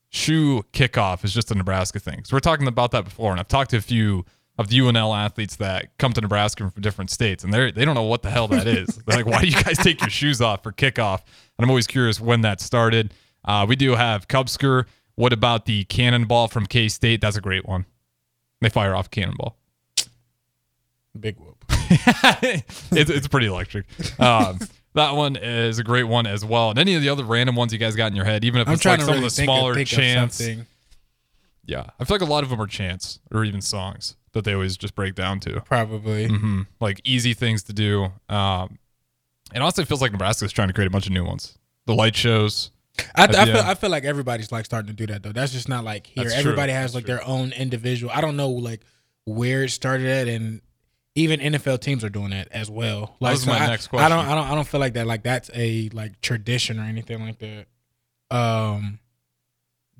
shoe 0.09 0.63
kickoff 0.73 1.23
is 1.23 1.33
just 1.33 1.51
a 1.51 1.55
Nebraska 1.55 1.99
thing. 1.99 2.23
So 2.23 2.35
we're 2.35 2.39
talking 2.39 2.67
about 2.67 2.91
that 2.91 3.03
before, 3.03 3.31
and 3.31 3.39
I've 3.39 3.47
talked 3.47 3.71
to 3.71 3.77
a 3.77 3.81
few 3.81 4.25
of 4.57 4.69
the 4.69 4.79
UNL 4.79 5.15
athletes 5.15 5.57
that 5.57 5.97
come 5.97 6.13
to 6.13 6.21
Nebraska 6.21 6.69
from 6.69 6.81
different 6.81 7.11
states, 7.11 7.43
and 7.43 7.53
they 7.53 7.71
they 7.71 7.85
don't 7.85 7.95
know 7.95 8.03
what 8.03 8.21
the 8.21 8.29
hell 8.29 8.47
that 8.47 8.67
is. 8.67 8.87
They're 9.05 9.17
like, 9.17 9.25
why 9.25 9.41
do 9.41 9.47
you 9.47 9.61
guys 9.61 9.77
take 9.77 10.01
your 10.01 10.09
shoes 10.09 10.41
off 10.41 10.63
for 10.63 10.71
kickoff? 10.71 11.21
And 11.57 11.63
I'm 11.63 11.69
always 11.69 11.87
curious 11.87 12.19
when 12.19 12.41
that 12.41 12.61
started. 12.61 13.13
Uh, 13.43 13.65
we 13.67 13.75
do 13.75 13.95
have 13.95 14.27
Cubsker. 14.27 14.85
What 15.15 15.33
about 15.33 15.65
the 15.65 15.83
cannonball 15.85 16.47
from 16.47 16.65
K 16.65 16.87
State? 16.87 17.21
That's 17.21 17.37
a 17.37 17.41
great 17.41 17.65
one. 17.65 17.85
They 18.61 18.69
fire 18.69 18.95
off 18.95 19.11
cannonball. 19.11 19.57
big 21.19 21.37
whoop. 21.37 21.63
it's, 21.69 23.09
it's 23.09 23.27
pretty 23.27 23.47
electric. 23.47 23.85
Um, 24.19 24.59
that 24.93 25.11
one 25.11 25.35
is 25.35 25.77
a 25.77 25.83
great 25.83 26.05
one 26.05 26.25
as 26.25 26.43
well. 26.43 26.69
And 26.69 26.79
any 26.79 26.95
of 26.95 27.01
the 27.01 27.09
other 27.09 27.23
random 27.23 27.55
ones 27.55 27.73
you 27.73 27.79
guys 27.79 27.95
got 27.95 28.07
in 28.07 28.15
your 28.15 28.25
head, 28.25 28.45
even 28.45 28.61
if 28.61 28.67
I'm 28.67 28.75
it's 28.75 28.81
trying 28.81 28.99
like 28.99 28.99
to 29.01 29.05
some 29.05 29.13
really 29.15 29.25
of 29.25 29.35
the 29.35 29.43
smaller 29.43 29.77
of, 29.77 29.85
chants. 29.85 30.41
Yeah, 31.65 31.89
I 31.99 32.05
feel 32.05 32.15
like 32.15 32.21
a 32.21 32.31
lot 32.31 32.43
of 32.43 32.49
them 32.49 32.61
are 32.61 32.67
chants 32.67 33.19
or 33.31 33.43
even 33.43 33.61
songs 33.61 34.15
that 34.35 34.45
they 34.45 34.53
always 34.53 34.77
just 34.77 34.95
break 34.95 35.15
down 35.15 35.39
to. 35.41 35.61
Probably. 35.61 36.27
hmm 36.27 36.61
Like 36.79 37.01
easy 37.03 37.33
things 37.33 37.63
to 37.63 37.73
do. 37.73 38.11
Um, 38.29 38.77
and 39.53 39.63
also, 39.63 39.81
it 39.81 39.87
feels 39.87 40.01
like 40.01 40.11
Nebraska's 40.11 40.51
trying 40.51 40.67
to 40.69 40.73
create 40.73 40.87
a 40.87 40.91
bunch 40.91 41.07
of 41.07 41.11
new 41.11 41.25
ones. 41.25 41.57
The 41.85 41.95
light 41.95 42.15
shows. 42.15 42.71
I, 43.15 43.25
I 43.25 43.45
feel 43.45 43.57
I 43.57 43.75
feel 43.75 43.89
like 43.89 44.05
everybody's 44.05 44.51
like 44.51 44.65
starting 44.65 44.87
to 44.87 44.93
do 44.93 45.05
that 45.11 45.21
though. 45.21 45.31
That's 45.31 45.51
just 45.51 45.67
not 45.67 45.83
like 45.83 46.07
here. 46.07 46.23
That's 46.23 46.33
true. 46.41 46.51
Everybody 46.51 46.71
has 46.71 46.93
That's 46.93 46.95
like 46.95 47.05
true. 47.05 47.15
their 47.15 47.27
own 47.27 47.51
individual. 47.51 48.11
I 48.13 48.21
don't 48.21 48.37
know 48.37 48.49
like 48.49 48.81
where 49.25 49.63
it 49.63 49.69
started 49.69 50.07
at, 50.07 50.27
and 50.27 50.61
even 51.15 51.39
NFL 51.39 51.81
teams 51.81 52.03
are 52.03 52.09
doing 52.09 52.29
that 52.29 52.47
as 52.51 52.69
well. 52.69 53.15
Like 53.19 53.33
was 53.33 53.43
so 53.43 53.51
my 53.51 53.59
I, 53.59 53.65
question. 53.67 53.99
I 53.99 54.09
don't. 54.09 54.25
I 54.25 54.35
don't 54.35 54.47
I 54.47 54.55
don't 54.55 54.67
feel 54.67 54.79
like 54.79 54.93
that 54.93 55.07
like 55.07 55.23
that's 55.23 55.49
a 55.53 55.89
like 55.93 56.21
tradition 56.21 56.79
or 56.79 56.83
anything 56.83 57.21
like 57.21 57.39
that. 57.39 57.65
Um, 58.35 58.99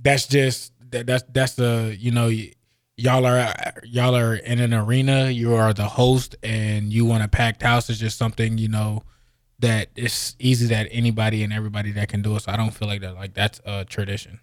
that's 0.01 0.27
just 0.27 0.71
that, 0.91 1.05
that's 1.05 1.23
that's 1.31 1.55
the 1.55 1.95
you 1.99 2.11
know 2.11 2.29
y'all 2.97 3.25
are 3.25 3.53
y'all 3.83 4.15
are 4.15 4.35
in 4.35 4.59
an 4.59 4.73
arena. 4.73 5.29
You 5.29 5.55
are 5.55 5.73
the 5.73 5.87
host, 5.87 6.35
and 6.43 6.91
you 6.91 7.05
want 7.05 7.23
a 7.23 7.27
packed 7.27 7.61
house. 7.61 7.89
Is 7.89 7.99
just 7.99 8.17
something 8.17 8.57
you 8.57 8.67
know 8.67 9.03
that 9.59 9.89
it's 9.95 10.35
easy 10.39 10.67
that 10.67 10.87
anybody 10.91 11.43
and 11.43 11.53
everybody 11.53 11.91
that 11.91 12.09
can 12.09 12.21
do 12.21 12.35
it. 12.35 12.41
So 12.41 12.51
I 12.51 12.57
don't 12.57 12.71
feel 12.71 12.87
like 12.87 13.01
that 13.01 13.15
like 13.15 13.33
that's 13.33 13.61
a 13.65 13.85
tradition. 13.85 14.39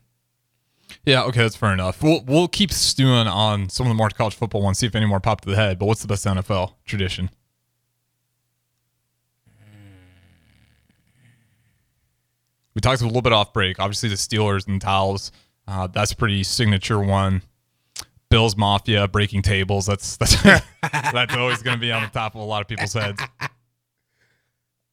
Yeah, 1.05 1.23
okay, 1.25 1.41
that's 1.41 1.57
fair 1.57 1.73
enough. 1.73 2.03
We'll 2.03 2.23
we'll 2.27 2.49
keep 2.49 2.73
stewing 2.73 3.27
on 3.27 3.69
some 3.69 3.87
of 3.87 3.91
the 3.91 3.95
more 3.95 4.11
college 4.11 4.35
football 4.35 4.63
ones, 4.63 4.79
see 4.79 4.87
if 4.87 4.95
any 4.95 5.07
more 5.07 5.21
pop 5.21 5.41
to 5.43 5.51
the 5.51 5.57
head. 5.57 5.79
But 5.79 5.87
what's 5.87 6.03
the 6.03 6.09
best 6.09 6.27
NFL 6.27 6.75
tradition? 6.85 7.31
We 12.75 12.81
talked 12.81 13.03
a 13.03 13.07
little 13.07 13.21
bit 13.21 13.35
off 13.35 13.53
break. 13.53 13.79
Obviously, 13.79 14.09
the 14.09 14.15
Steelers 14.15 14.67
and 14.67 14.81
towels. 14.81 15.31
Uh, 15.69 15.87
that's 15.87 16.15
pretty 16.15 16.43
signature 16.43 16.99
one. 16.99 17.43
Bills 18.33 18.57
Mafia 18.57 19.07
breaking 19.07 19.43
tables. 19.43 19.87
That's 19.87 20.17
that's 20.17 20.43
that's 20.83 21.35
always 21.35 21.63
going 21.63 21.77
to 21.77 21.81
be 21.81 21.93
on 21.93 22.03
the 22.03 22.09
top 22.09 22.35
of 22.35 22.41
a 22.41 22.45
lot 22.45 22.63
of 22.63 22.67
people's 22.69 22.93
heads. 22.95 23.23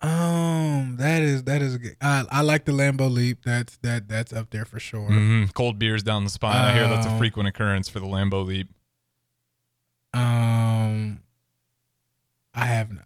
Um, 0.01 0.95
that 0.97 1.21
is 1.21 1.43
that 1.43 1.61
is 1.61 1.77
good. 1.77 1.97
I 2.01 2.23
I 2.31 2.41
like 2.41 2.65
the 2.65 2.71
Lambeau 2.71 3.11
Leap. 3.11 3.39
That's 3.43 3.77
that 3.77 4.07
that's 4.07 4.31
up 4.31 4.49
there 4.51 4.63
for 4.65 4.79
sure. 4.79 5.07
hmm 5.07 5.45
Cold 5.53 5.77
beers 5.79 6.03
down 6.03 6.23
the 6.23 6.29
spine. 6.29 6.55
I 6.55 6.73
hear 6.73 6.87
that's 6.87 7.05
a 7.07 7.09
Oh. 7.13 7.17
frequent 7.17 7.49
occurrence 7.49 7.89
for 7.89 7.99
the 7.99 8.05
Lambeau 8.05 8.45
Leap. 8.45 8.69
Um, 10.13 11.19
I 12.53 12.65
have 12.65 12.91
not. 12.91 13.03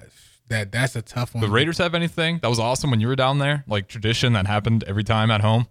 That 0.50 0.72
that's 0.72 0.96
a 0.96 1.02
tough 1.02 1.34
one. 1.34 1.42
The 1.42 1.50
Raiders 1.50 1.80
have 1.80 1.96
anything 1.96 2.40
that 2.44 2.48
was 2.50 2.60
awesome 2.60 2.92
when 2.92 3.00
you 3.00 3.08
were 3.08 3.16
down 3.16 3.40
there? 3.40 3.64
Like 3.68 3.88
tradition 3.88 4.34
that 4.34 4.46
happened 4.46 4.84
every 4.84 5.04
time 5.04 5.32
at 5.32 5.42
home. 5.42 5.68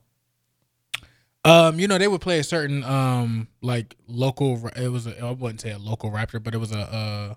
Um, 1.44 1.80
you 1.80 1.88
know 1.88 1.98
they 1.98 2.06
would 2.08 2.20
play 2.20 2.38
a 2.38 2.44
certain 2.44 2.84
um 2.84 3.48
like 3.60 3.96
local. 4.06 4.68
It 4.76 4.88
was 4.88 5.06
a, 5.06 5.20
I 5.24 5.32
wouldn't 5.32 5.60
say 5.60 5.72
a 5.72 5.78
local 5.78 6.10
rapper, 6.10 6.38
but 6.38 6.54
it 6.54 6.58
was 6.58 6.72
a 6.72 6.78
uh, 6.80 7.34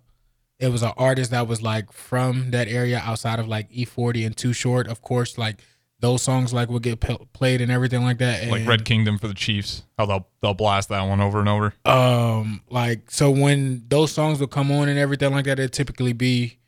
it 0.60 0.70
was 0.70 0.84
an 0.84 0.94
artist 0.96 1.32
that 1.32 1.48
was 1.48 1.62
like 1.62 1.92
from 1.92 2.52
that 2.52 2.68
area 2.68 3.00
outside 3.04 3.40
of 3.40 3.48
like 3.48 3.72
E40 3.72 4.26
and 4.26 4.38
Too 4.38 4.54
Short. 4.54 4.88
Of 4.88 5.02
course, 5.02 5.38
like 5.38 5.58
those 6.02 6.22
songs 6.22 6.54
like 6.54 6.70
would 6.70 6.84
get 6.84 7.00
played 7.34 7.62
and 7.62 7.72
everything 7.72 8.04
like 8.04 8.20
that. 8.20 8.48
like 8.48 8.68
Red 8.68 8.86
Kingdom 8.86 9.18
for 9.18 9.28
the 9.28 9.34
Chiefs. 9.34 9.84
How 9.98 10.06
they'll 10.06 10.28
they'll 10.42 10.54
blast 10.54 10.90
that 10.90 11.02
one 11.04 11.20
over 11.20 11.40
and 11.40 11.50
over. 11.50 11.74
um 11.86 12.62
like 12.70 13.10
so 13.10 13.32
when 13.32 13.86
those 13.88 14.12
songs 14.12 14.40
would 14.40 14.52
come 14.52 14.72
on 14.72 14.88
and 14.88 15.00
everything 15.00 15.32
like 15.32 15.46
that, 15.46 15.60
it 15.60 15.72
typically 15.72 16.14
be 16.14 16.60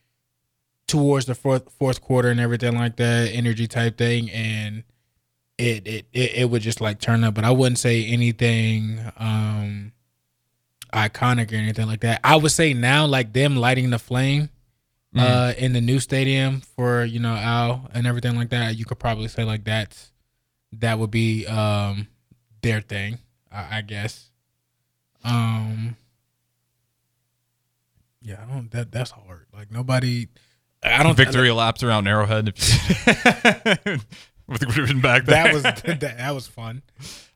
towards 0.88 1.26
the 1.28 1.36
fourth 1.36 1.72
fourth 1.78 2.02
quarter 2.02 2.30
and 2.30 2.40
everything 2.40 2.76
like 2.76 2.96
that, 2.96 3.30
energy 3.32 3.68
type 3.68 3.98
thing, 3.98 4.32
and 4.32 4.84
it 5.58 5.88
it 5.88 6.06
it, 6.14 6.32
it 6.36 6.50
would 6.50 6.62
just 6.62 6.82
like 6.82 7.00
turn 7.00 7.24
up. 7.24 7.34
But 7.34 7.44
I 7.44 7.52
wouldn't 7.52 7.80
say 7.80 8.06
anything 8.06 9.00
um 9.18 9.92
iconic 10.94 11.52
or 11.52 11.56
anything 11.56 11.88
like 11.88 12.02
that. 12.02 12.22
I 12.24 12.36
would 12.36 12.52
say 12.52 12.74
now 12.74 13.06
like 13.06 13.34
them 13.34 13.56
lighting 13.56 13.90
the 13.90 14.00
flame 14.00 14.50
uh 15.16 15.54
in 15.58 15.74
the 15.74 15.82
new 15.82 16.00
stadium 16.00 16.62
for 16.62 17.04
you 17.04 17.20
know 17.20 17.34
Al 17.34 17.90
and 17.94 18.06
everything 18.06 18.36
like 18.36 18.50
that. 18.50 18.78
You 18.78 18.86
could 18.86 19.00
probably 19.00 19.28
say 19.28 19.44
like 19.44 19.64
that's 19.64 20.12
that 20.74 21.00
would 21.00 21.12
be 21.12 21.46
um 21.48 22.08
their 22.62 22.82
thing, 22.82 23.20
I, 23.52 23.78
I 23.78 23.82
guess. 23.82 24.30
Um. 25.24 25.96
Yeah, 28.22 28.44
I 28.44 28.54
don't. 28.54 28.70
That 28.72 28.92
that's 28.92 29.12
hard. 29.12 29.46
Like 29.54 29.72
nobody. 29.72 30.28
I 30.84 31.02
don't. 31.04 31.16
Victory 31.16 31.52
laps 31.52 31.82
around 31.82 32.08
Arrowhead 32.08 32.54
with 34.48 34.60
the 34.62 34.66
Gruden 34.68 35.02
back 35.02 35.26
there. 35.26 35.44
That 35.44 35.54
was 35.54 35.64
that, 35.84 36.00
that 36.00 36.32
was 36.36 36.48
fun. 36.48 36.82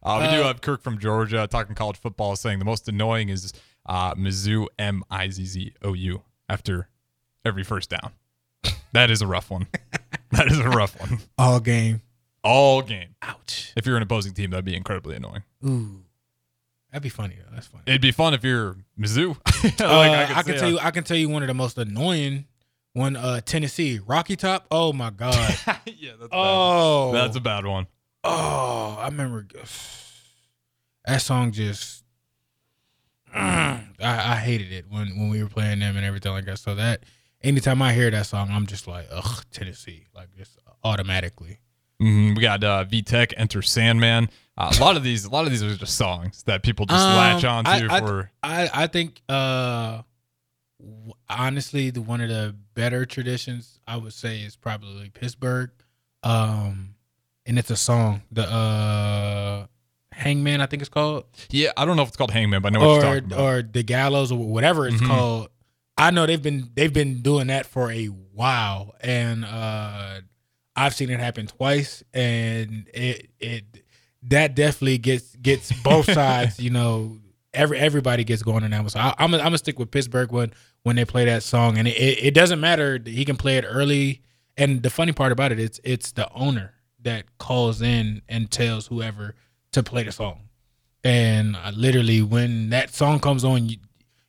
Uh, 0.04 0.20
we 0.22 0.36
do 0.36 0.42
uh, 0.44 0.48
have 0.48 0.62
Kirk 0.62 0.82
from 0.82 0.98
Georgia 1.00 1.48
talking 1.48 1.76
college 1.76 1.98
football, 1.98 2.36
saying 2.36 2.60
the 2.60 2.66
most 2.66 2.88
annoying 2.88 3.30
is 3.30 3.54
uh, 3.86 4.14
Mizzou 4.16 4.68
M 4.80 5.04
I 5.10 5.30
Z 5.30 5.46
Z 5.46 5.74
O 5.84 5.94
U 5.94 6.24
after 6.50 6.88
every 7.46 7.64
first 7.64 7.90
down. 7.90 8.12
That 8.94 9.10
is 9.10 9.22
a 9.22 9.28
rough 9.28 9.50
one. 9.50 9.68
that 10.32 10.48
is 10.52 10.60
a 10.60 10.70
rough 10.70 11.00
one. 11.00 11.20
All 11.38 11.60
game. 11.60 12.02
All 12.44 12.82
game. 12.82 13.16
Ouch. 13.22 13.72
If 13.78 13.86
you're 13.86 13.96
an 13.98 14.04
opposing 14.04 14.34
team, 14.34 14.50
that'd 14.52 14.66
be 14.66 14.76
incredibly 14.76 15.16
annoying. 15.16 15.44
Ooh. 15.66 16.02
That'd 16.92 17.04
be 17.04 17.10
funny 17.10 17.36
though. 17.38 17.54
That's 17.56 17.68
funny. 17.68 17.84
It'd 17.88 18.02
be 18.02 18.12
fun 18.12 18.34
if 18.34 18.44
you're 18.44 18.76
Mizzou. 19.00 19.38
Like, 19.64 19.80
Uh, 19.80 20.28
could 20.28 20.38
I, 20.38 20.44
can 20.44 20.46
see 20.54 20.60
tell 20.60 20.68
a- 20.68 20.72
you. 20.72 20.80
I 20.80 20.92
can 20.92 21.04
tell 21.04 21.18
you 21.18 21.30
one 21.30 21.42
of 21.44 21.48
the 21.48 21.54
most 21.54 21.78
annoying 21.78 22.46
one. 22.94 23.16
Uh, 23.16 23.42
Tennessee 23.42 24.00
Rocky 24.06 24.36
Top. 24.36 24.68
Oh 24.72 24.94
my 24.94 25.10
god. 25.10 25.36
yeah, 25.86 26.12
that's 26.20 26.30
oh. 26.32 27.12
bad. 27.12 27.22
That's 27.24 27.36
a 27.38 27.42
bad 27.42 27.66
one. 27.66 27.88
Oh, 28.24 28.98
I 29.00 29.06
remember 29.06 29.46
that 31.06 31.22
song 31.22 31.52
just. 31.52 32.04
I, 33.34 33.80
I 34.00 34.36
hated 34.44 34.72
it 34.74 34.86
when 34.90 35.08
when 35.18 35.30
we 35.30 35.42
were 35.42 35.50
playing 35.50 35.80
them 35.80 35.96
and 35.96 36.06
everything 36.06 36.34
like 36.34 36.46
that. 36.46 36.60
So 36.60 36.76
that 36.76 37.04
anytime 37.42 37.82
I 37.82 37.94
hear 37.94 38.12
that 38.12 38.26
song, 38.26 38.50
I'm 38.52 38.66
just 38.66 38.88
like, 38.88 39.08
ugh, 39.12 39.46
Tennessee, 39.52 40.08
like 40.14 40.28
just 40.36 40.58
automatically. 40.84 41.60
Mhm, 42.02 42.36
We 42.36 42.42
got 42.42 42.64
uh, 42.64 42.84
VTech 42.86 43.34
Enter 43.38 43.62
Sandman. 43.62 44.30
Uh, 44.58 44.74
a 44.76 44.82
lot 44.82 44.98
of 44.98 45.04
these, 45.04 45.24
a 45.24 45.30
lot 45.30 45.46
of 45.46 45.52
these 45.52 45.64
are 45.64 45.74
just 45.76 45.96
songs 45.96 46.44
that 46.44 46.62
people 46.64 46.86
just 46.86 47.00
Um, 47.00 47.16
latch 47.16 47.46
on 47.46 47.64
to 47.64 47.70
I- 47.70 47.88
I- 47.90 48.00
for. 48.02 48.32
I 48.44 48.70
I 48.74 48.88
think 48.88 49.22
uh, 49.30 49.92
w- 49.92 50.04
honestly, 51.30 51.90
the 51.90 52.02
one 52.02 52.22
of 52.22 52.30
the 52.30 52.56
better 52.74 53.06
traditions 53.06 53.80
I 53.88 53.98
would 53.98 54.14
say 54.14 54.40
is 54.42 54.56
probably 54.56 55.10
Pittsburgh, 55.10 55.72
um, 56.24 56.96
and 57.46 57.58
it's 57.60 57.70
a 57.72 57.76
song, 57.76 58.22
the 58.32 58.44
uh, 58.50 59.66
Hangman, 60.14 60.62
I 60.62 60.66
think 60.66 60.82
it's 60.82 60.90
called. 60.90 61.26
Yeah, 61.50 61.72
I 61.78 61.86
don't 61.86 61.96
know 61.96 62.04
if 62.04 62.10
it's 62.10 62.18
called 62.18 62.32
Hangman, 62.32 62.62
but 62.62 62.74
I 62.74 62.80
know 62.80 62.88
what 62.88 63.02
you're 63.04 63.12
or 63.12 63.16
talking 63.22 63.34
about. 63.34 63.40
or 63.40 63.62
the 63.64 63.84
gallows 63.84 64.32
or 64.32 64.38
whatever 64.38 64.88
it's 64.88 65.02
Mhm. 65.02 65.08
called. 65.08 65.50
I 65.98 66.12
know 66.12 66.26
they've 66.26 66.42
been 66.42 66.70
they've 66.76 66.94
been 66.94 67.22
doing 67.22 67.48
that 67.48 67.66
for 67.66 67.92
a 67.92 68.06
while, 68.08 68.96
and 69.02 69.46
uh, 69.46 70.22
I've 70.76 70.94
seen 70.96 71.10
it 71.10 71.20
happen 71.20 71.48
twice, 71.48 72.04
and 72.14 72.88
it 72.94 73.30
it 73.40 73.66
that 74.24 74.56
definitely 74.56 74.98
gets 75.00 75.36
gets 75.38 75.72
both 75.82 76.06
sides. 76.14 76.60
You 76.60 76.70
know, 76.72 77.20
every 77.54 77.78
everybody 77.78 78.24
gets 78.24 78.42
going 78.44 78.64
on 78.64 78.72
that 78.72 78.80
one. 78.82 78.90
So 78.90 79.00
I, 79.00 79.14
I'm 79.18 79.32
gonna- 79.32 79.40
I'm 79.44 79.48
gonna 79.48 79.58
stick 79.58 79.78
with 79.80 79.92
Pittsburgh 79.92 80.32
when 80.32 80.54
when 80.84 80.96
they 80.96 81.06
play 81.06 81.26
that 81.26 81.44
song, 81.44 81.78
and 81.78 81.88
it, 81.88 81.92
it, 81.98 82.24
it 82.28 82.34
doesn't 82.34 82.60
matter. 82.60 83.00
He 83.04 83.24
can 83.26 83.38
play 83.38 83.58
it 83.58 83.66
early, 83.68 84.22
and 84.58 84.82
the 84.84 84.90
funny 84.90 85.12
part 85.12 85.32
about 85.32 85.52
it, 85.52 85.60
it's 85.60 85.80
it's 85.84 86.12
the 86.12 86.32
owner 86.34 86.74
that 87.02 87.38
calls 87.38 87.82
in 87.82 88.22
and 88.30 88.50
tells 88.52 88.88
whoever 88.88 89.36
to 89.72 89.84
play 89.84 90.04
the 90.04 90.12
song. 90.12 90.42
And 91.04 91.56
uh, 91.56 91.72
literally, 91.76 92.22
when 92.22 92.70
that 92.70 92.94
song 92.94 93.20
comes 93.20 93.44
on, 93.44 93.70
you, 93.70 93.78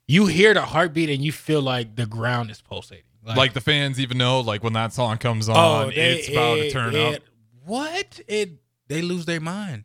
you 0.06 0.26
hear 0.26 0.54
the 0.54 0.62
heartbeat 0.62 1.10
and 1.10 1.22
you 1.22 1.32
feel 1.32 1.60
like 1.60 1.96
the 1.96 2.06
ground 2.06 2.50
is 2.50 2.60
pulsating. 2.62 3.04
like 3.24 3.52
the 3.52 3.60
fans 3.60 4.00
even 4.00 4.16
know, 4.18 4.40
like 4.40 4.62
when 4.64 4.72
that 4.72 4.92
song 4.92 5.18
comes 5.18 5.48
on, 5.48 5.56
oh, 5.56 5.90
they- 5.90 6.18
it's 6.18 6.28
about 6.30 6.54
to 6.56 6.70
turn 6.70 6.94
it- 6.94 7.16
up. 7.16 7.22
What? 7.64 8.20
It 8.26 8.52
they 8.88 9.00
lose 9.02 9.24
their 9.26 9.40
mind. 9.40 9.84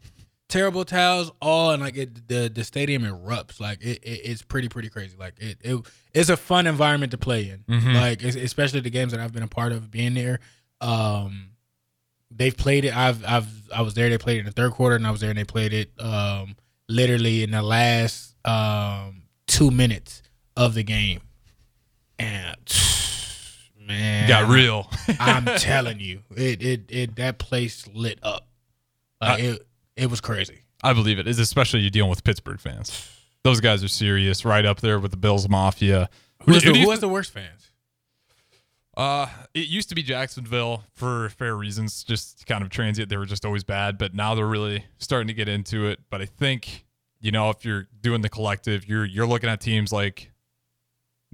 Terrible 0.50 0.86
towels, 0.86 1.32
all 1.42 1.72
and 1.72 1.84
like 1.84 1.98
it, 1.98 2.27
the 2.30 2.50
the 2.54 2.63
stadium 2.63 3.04
erupts. 3.04 3.60
Like 3.60 3.82
it, 3.82 4.01
it 4.04 4.22
it's 4.24 4.42
pretty 4.42 4.70
pretty 4.70 4.88
crazy. 4.89 5.18
Like 5.20 5.34
it, 5.39 5.58
it 5.62 5.77
it's 6.13 6.30
a 6.30 6.38
fun 6.38 6.68
environment 6.68 7.12
to 7.12 7.18
play 7.18 7.50
in. 7.50 7.63
Mhm. 7.68 7.94
Like 7.94 8.24
especially 8.24 8.80
the 8.80 8.89
games 8.89 9.12
that 9.12 9.20
I've 9.20 9.34
been 9.34 9.44
a 9.44 9.48
part 9.50 9.74
of 9.74 9.92
being 9.92 10.13
there. 10.13 10.39
Um, 10.80 11.50
they've 12.32 12.56
played 12.56 12.86
it. 12.86 12.96
I've 12.96 13.25
I've 13.25 13.50
I 13.75 13.82
was 13.82 13.94
there. 13.96 14.10
They 14.10 14.18
played 14.18 14.38
it 14.38 14.39
in 14.42 14.46
the 14.46 14.54
third 14.54 14.72
quarter, 14.72 14.96
and 14.96 15.06
I 15.06 15.12
was 15.12 15.20
there, 15.20 15.30
and 15.32 15.38
they 15.38 15.44
played 15.44 15.74
it 15.74 15.92
um 16.00 16.56
literally 16.88 17.44
in 17.44 17.51
the 17.51 17.62
last 17.62 18.36
um 18.46 19.24
two 19.48 19.70
minutes 19.70 20.22
of 20.56 20.75
the 20.75 20.84
game. 20.84 21.20
And 22.18 22.56
man, 23.86 24.30
Got 24.30 24.50
real. 24.50 24.89
I'm 25.20 25.44
telling 25.60 26.00
you, 26.00 26.22
it 26.38 26.62
it 26.63 26.82
it 26.88 27.16
that 27.18 27.38
place 27.38 27.86
lit 27.94 28.20
up. 28.24 28.48
Like 29.20 29.44
it 29.44 29.68
it 29.98 30.10
was 30.10 30.22
crazy. 30.22 30.60
I 30.84 30.94
believe 30.94 31.20
it 31.20 31.27
is, 31.27 31.39
especially 31.39 31.82
you 31.82 31.89
dealing 31.89 32.10
with 32.10 32.24
Pittsburgh 32.24 32.60
fans. 32.60 33.10
Those 33.44 33.60
guys 33.60 33.84
are 33.84 33.88
serious, 33.88 34.46
right 34.46 34.66
up 34.66 34.82
there 34.82 35.00
with 35.00 35.12
the 35.12 35.18
Bills 35.18 35.50
Mafia. 35.50 36.10
Who 36.44 36.54
has 36.54 36.63
the, 36.63 36.74
who 36.74 36.92
has 36.92 37.00
the 37.00 37.10
worst 37.10 37.32
fans? 37.32 37.72
Uh, 38.96 39.27
it 39.54 39.68
used 39.68 39.89
to 39.89 39.96
be 39.96 40.01
Jacksonville 40.01 40.84
for 40.94 41.30
fair 41.30 41.56
reasons, 41.56 42.04
just 42.04 42.48
kind 42.48 42.63
of 42.63 42.70
transient. 42.70 43.10
They 43.10 43.18
were 43.18 43.27
just 43.27 43.46
always 43.46 43.63
bad, 43.63 43.98
but 43.98 44.13
now 44.13 44.34
they're 44.34 44.48
really 44.48 44.86
starting 44.98 45.27
to 45.27 45.34
get 45.34 45.48
into 45.48 45.86
it. 45.88 46.00
But 46.10 46.22
I 46.22 46.25
think, 46.25 46.86
you 47.20 47.32
know, 47.32 47.50
if 47.51 47.63
you're 47.63 47.88
doing 48.01 48.22
the 48.22 48.30
collective, 48.30 48.88
you're 48.88 49.06
you're 49.06 49.27
looking 49.27 49.50
at 49.50 49.62
teams 49.62 49.92
like 49.94 50.32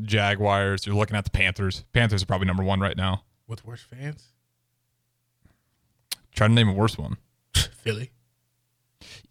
Jaguars. 0.02 0.86
You're 0.86 0.96
looking 0.96 1.16
at 1.16 1.24
the 1.24 1.32
Panthers. 1.32 1.86
Panthers 1.94 2.24
are 2.24 2.26
probably 2.26 2.48
number 2.48 2.64
one 2.64 2.80
right 2.82 2.98
now. 2.98 3.24
With 3.48 3.66
worst 3.66 3.86
fans? 3.86 4.34
Try 6.36 6.48
to 6.48 6.54
name 6.54 6.70
a 6.70 6.74
worse 6.74 6.98
one. 6.98 7.18
Philly. 7.56 8.12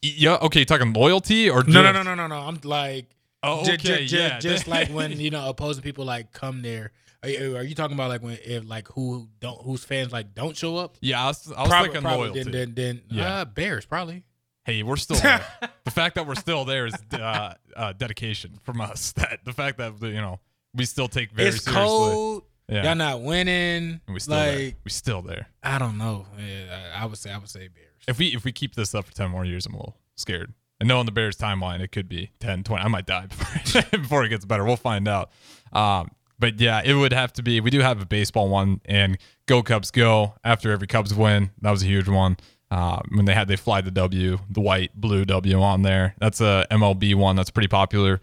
Yeah. 0.03 0.37
Okay. 0.43 0.65
Talking 0.65 0.93
loyalty 0.93 1.49
or 1.49 1.63
No, 1.65 1.83
no, 1.83 1.93
no, 1.93 2.03
no, 2.03 2.15
no, 2.15 2.27
no. 2.27 2.37
I'm 2.37 2.59
like 2.65 3.07
Oh, 3.45 3.61
okay. 3.63 3.77
ju- 3.77 4.07
ju- 4.07 4.17
yeah. 4.17 4.39
just 4.39 4.69
like 4.69 4.89
when 4.93 5.19
you 5.19 5.31
know 5.31 5.49
opposing 5.49 5.83
people 5.83 6.05
like 6.05 6.33
come 6.33 6.63
there. 6.63 6.93
Are 7.25 7.29
you, 7.29 7.57
are 7.57 7.63
you 7.63 7.75
talking 7.77 7.95
about 7.95 8.09
like 8.09 8.21
when 8.23 8.37
if 8.45 8.69
like 8.69 8.89
who 8.89 9.29
don't 9.41 9.61
whose 9.63 9.85
fans 9.85 10.13
like 10.13 10.35
don't 10.35 10.57
show 10.57 10.77
up? 10.77 10.97
Yeah, 11.01 11.23
I 11.23 11.27
was, 11.29 11.53
I 11.53 11.61
was 11.61 11.69
Probably- 11.69 11.89
thinking 11.89 12.03
probably 12.03 12.29
loyalty. 12.31 12.43
Then, 12.51 12.75
then, 12.75 12.75
then 12.75 13.03
Yeah. 13.11 13.35
uh, 13.41 13.45
Bears 13.45 13.87
probably. 13.87 14.25
hey, 14.65 14.83
we're 14.83 14.97
still 14.97 15.17
there. 15.21 15.45
the 15.85 15.91
fact 15.93 16.17
that 16.17 16.27
we're 16.27 16.35
still 16.35 16.65
there 16.65 16.87
is 16.87 16.95
uh, 17.13 17.55
uh, 17.77 17.93
dedication 17.93 18.59
from 18.65 18.81
us. 18.81 19.13
That 19.17 19.45
the 19.45 19.53
fact 19.53 19.79
that 19.79 19.95
you 20.03 20.21
know 20.21 20.41
we 20.75 20.85
still 20.85 21.07
take 21.09 21.31
very 21.33 21.51
it's 21.51 21.63
seriously. 21.65 21.85
cold. 21.87 22.43
Yeah. 22.69 22.85
Y'all 22.85 22.95
not 22.95 23.21
winning. 23.23 24.01
And 24.07 24.15
we 24.15 24.19
still 24.21 24.37
like 24.37 24.57
there. 24.57 24.73
We 24.85 24.91
still 24.91 25.23
there. 25.23 25.49
I 25.63 25.79
don't 25.79 25.99
know. 25.99 26.27
Yeah, 26.39 26.93
I 26.97 27.03
I 27.03 27.07
would 27.07 27.19
say 27.19 27.31
I 27.33 27.39
would 27.39 27.49
say 27.51 27.69
Bears. 27.69 27.89
If 28.09 28.19
we 28.19 28.29
if 28.29 28.45
we 28.45 28.53
keep 28.53 28.75
this 28.75 28.95
up 28.95 29.07
for 29.07 29.13
ten 29.13 29.31
more 29.31 29.45
years, 29.45 29.67
I'm 29.67 29.75
a 29.75 29.79
little 29.79 29.97
scared. 30.17 30.53
And 30.81 30.89
knowing 30.89 31.07
the 31.07 31.13
Bears 31.13 31.37
timeline, 31.37 31.79
it 31.79 31.93
could 31.93 32.09
be 32.09 32.33
10, 32.41 32.65
20. 32.65 32.83
I 32.83 32.89
might 32.89 33.07
die 33.07 33.27
before, 33.29 33.83
before 34.01 34.25
it 34.25 34.31
gets 34.31 34.45
better. 34.45 34.65
We'll 34.65 34.75
find 34.75 35.07
out. 35.07 35.31
Um, 35.73 36.11
but 36.41 36.59
yeah, 36.61 36.83
it 36.85 36.95
would 36.95 37.13
have 37.13 37.33
to 37.35 37.43
be. 37.43 37.61
We 37.61 37.71
do 37.71 37.79
have 37.79 38.03
a 38.03 38.05
baseball 38.05 38.49
one, 38.49 38.81
and 38.85 39.17
go 39.47 39.63
Cubs 39.63 39.93
go 39.93 40.35
after 40.43 40.73
every 40.73 40.89
Cubs 40.89 41.15
win. 41.15 41.51
That 41.61 41.71
was 41.71 41.85
a 41.85 41.87
huge 41.87 42.09
one. 42.09 42.37
Uh, 42.69 43.01
when 43.11 43.27
they 43.27 43.35
had 43.35 43.47
they 43.47 43.55
fly 43.55 43.81
the 43.81 43.93
W, 43.93 44.39
the 44.51 44.61
white 44.61 44.91
blue 45.01 45.25
W 45.25 45.61
on 45.61 45.83
there. 45.83 46.17
That's 46.19 46.41
a 46.41 46.67
MLB 46.71 47.15
one. 47.15 47.37
That's 47.37 47.51
pretty 47.51 47.69
popular. 47.69 48.21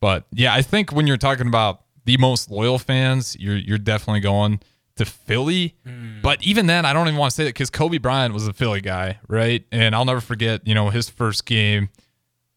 But 0.00 0.26
yeah, 0.32 0.52
I 0.52 0.60
think 0.60 0.92
when 0.92 1.06
you're 1.06 1.16
talking 1.16 1.46
about 1.46 1.82
the 2.04 2.18
most 2.18 2.50
loyal 2.50 2.78
fans, 2.78 3.36
you're 3.40 3.56
you're 3.56 3.78
definitely 3.78 4.20
going 4.20 4.60
to 4.96 5.04
Philly. 5.04 5.74
But 6.22 6.42
even 6.42 6.66
then, 6.66 6.84
I 6.84 6.92
don't 6.92 7.08
even 7.08 7.18
want 7.18 7.30
to 7.30 7.34
say 7.34 7.44
that 7.44 7.50
because 7.50 7.70
Kobe 7.70 7.98
Bryant 7.98 8.32
was 8.34 8.46
a 8.46 8.52
Philly 8.52 8.80
guy, 8.80 9.18
right? 9.28 9.64
And 9.72 9.94
I'll 9.94 10.04
never 10.04 10.20
forget, 10.20 10.66
you 10.66 10.74
know, 10.74 10.90
his 10.90 11.08
first 11.08 11.46
game 11.46 11.88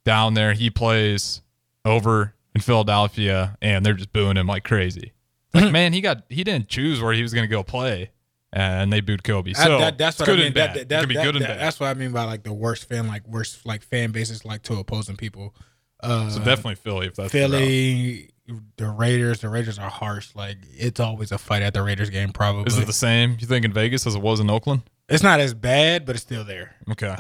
down 0.04 0.34
there. 0.34 0.54
He 0.54 0.70
plays 0.70 1.42
over 1.84 2.34
in 2.54 2.62
Philadelphia, 2.62 3.58
and 3.62 3.86
they're 3.86 3.94
just 3.94 4.14
booing 4.14 4.38
him 4.38 4.48
like 4.48 4.64
crazy. 4.64 5.14
Like, 5.54 5.72
man, 5.74 5.94
he 5.94 6.02
got 6.02 6.24
he 6.30 6.44
didn't 6.44 6.68
choose 6.68 7.02
where 7.02 7.14
he 7.14 7.22
was 7.22 7.34
going 7.34 7.44
to 7.48 7.52
go 7.52 7.64
play, 7.64 8.12
and 8.54 8.92
they 8.94 9.02
booed 9.02 9.24
Kobe. 9.24 9.52
I- 9.56 9.64
So 9.64 9.80
that- 9.80 9.98
that's 9.98 10.20
what 10.20 10.26
good 10.26 10.36
I 10.36 10.38
mean. 10.38 10.46
and 10.48 10.56
That, 10.56 10.68
bad. 10.76 10.76
that, 10.76 10.90
that, 10.90 11.14
that- 11.14 11.24
good 11.24 11.36
and 11.36 11.44
that- 11.46 11.48
bad. 11.50 11.60
That's 11.60 11.80
what 11.80 11.88
I 11.88 11.94
mean 11.94 12.12
by 12.12 12.24
like 12.26 12.44
the 12.44 12.54
worst 12.54 12.88
fan, 12.90 13.08
like 13.08 13.28
worst 13.28 13.66
like 13.66 13.82
fan 13.82 14.12
bases, 14.12 14.46
like 14.46 14.62
to 14.64 14.76
opposing 14.76 15.16
people. 15.16 15.56
Uh, 16.04 16.30
So 16.30 16.40
definitely 16.40 16.76
Philly 16.76 17.08
if 17.08 17.16
that's. 17.16 17.32
Philly, 17.32 18.30
the 18.78 18.88
Raiders. 18.88 19.42
The 19.42 19.50
Raiders 19.50 19.80
are 19.80 19.90
harsh. 19.90 20.36
Like 20.36 20.58
it's 20.72 21.00
always 21.00 21.32
a 21.32 21.38
fight 21.38 21.62
at 21.64 21.74
the 21.74 21.82
Raiders 21.82 22.10
game. 22.10 22.32
Probably 22.32 22.64
Is 22.66 22.78
it 22.78 22.86
the 22.86 22.94
same? 22.94 23.38
You 23.40 23.48
think 23.48 23.66
in 23.66 23.74
Vegas 23.74 24.06
as 24.06 24.16
it 24.16 24.22
was 24.22 24.40
in 24.40 24.50
Oakland? 24.50 24.84
it's 25.08 25.22
not 25.24 25.40
as 25.40 25.54
bad, 25.54 26.06
but 26.06 26.16
it's 26.16 26.24
still 26.24 26.44
there. 26.44 26.76
Okay. 26.92 27.08
Um, 27.08 27.18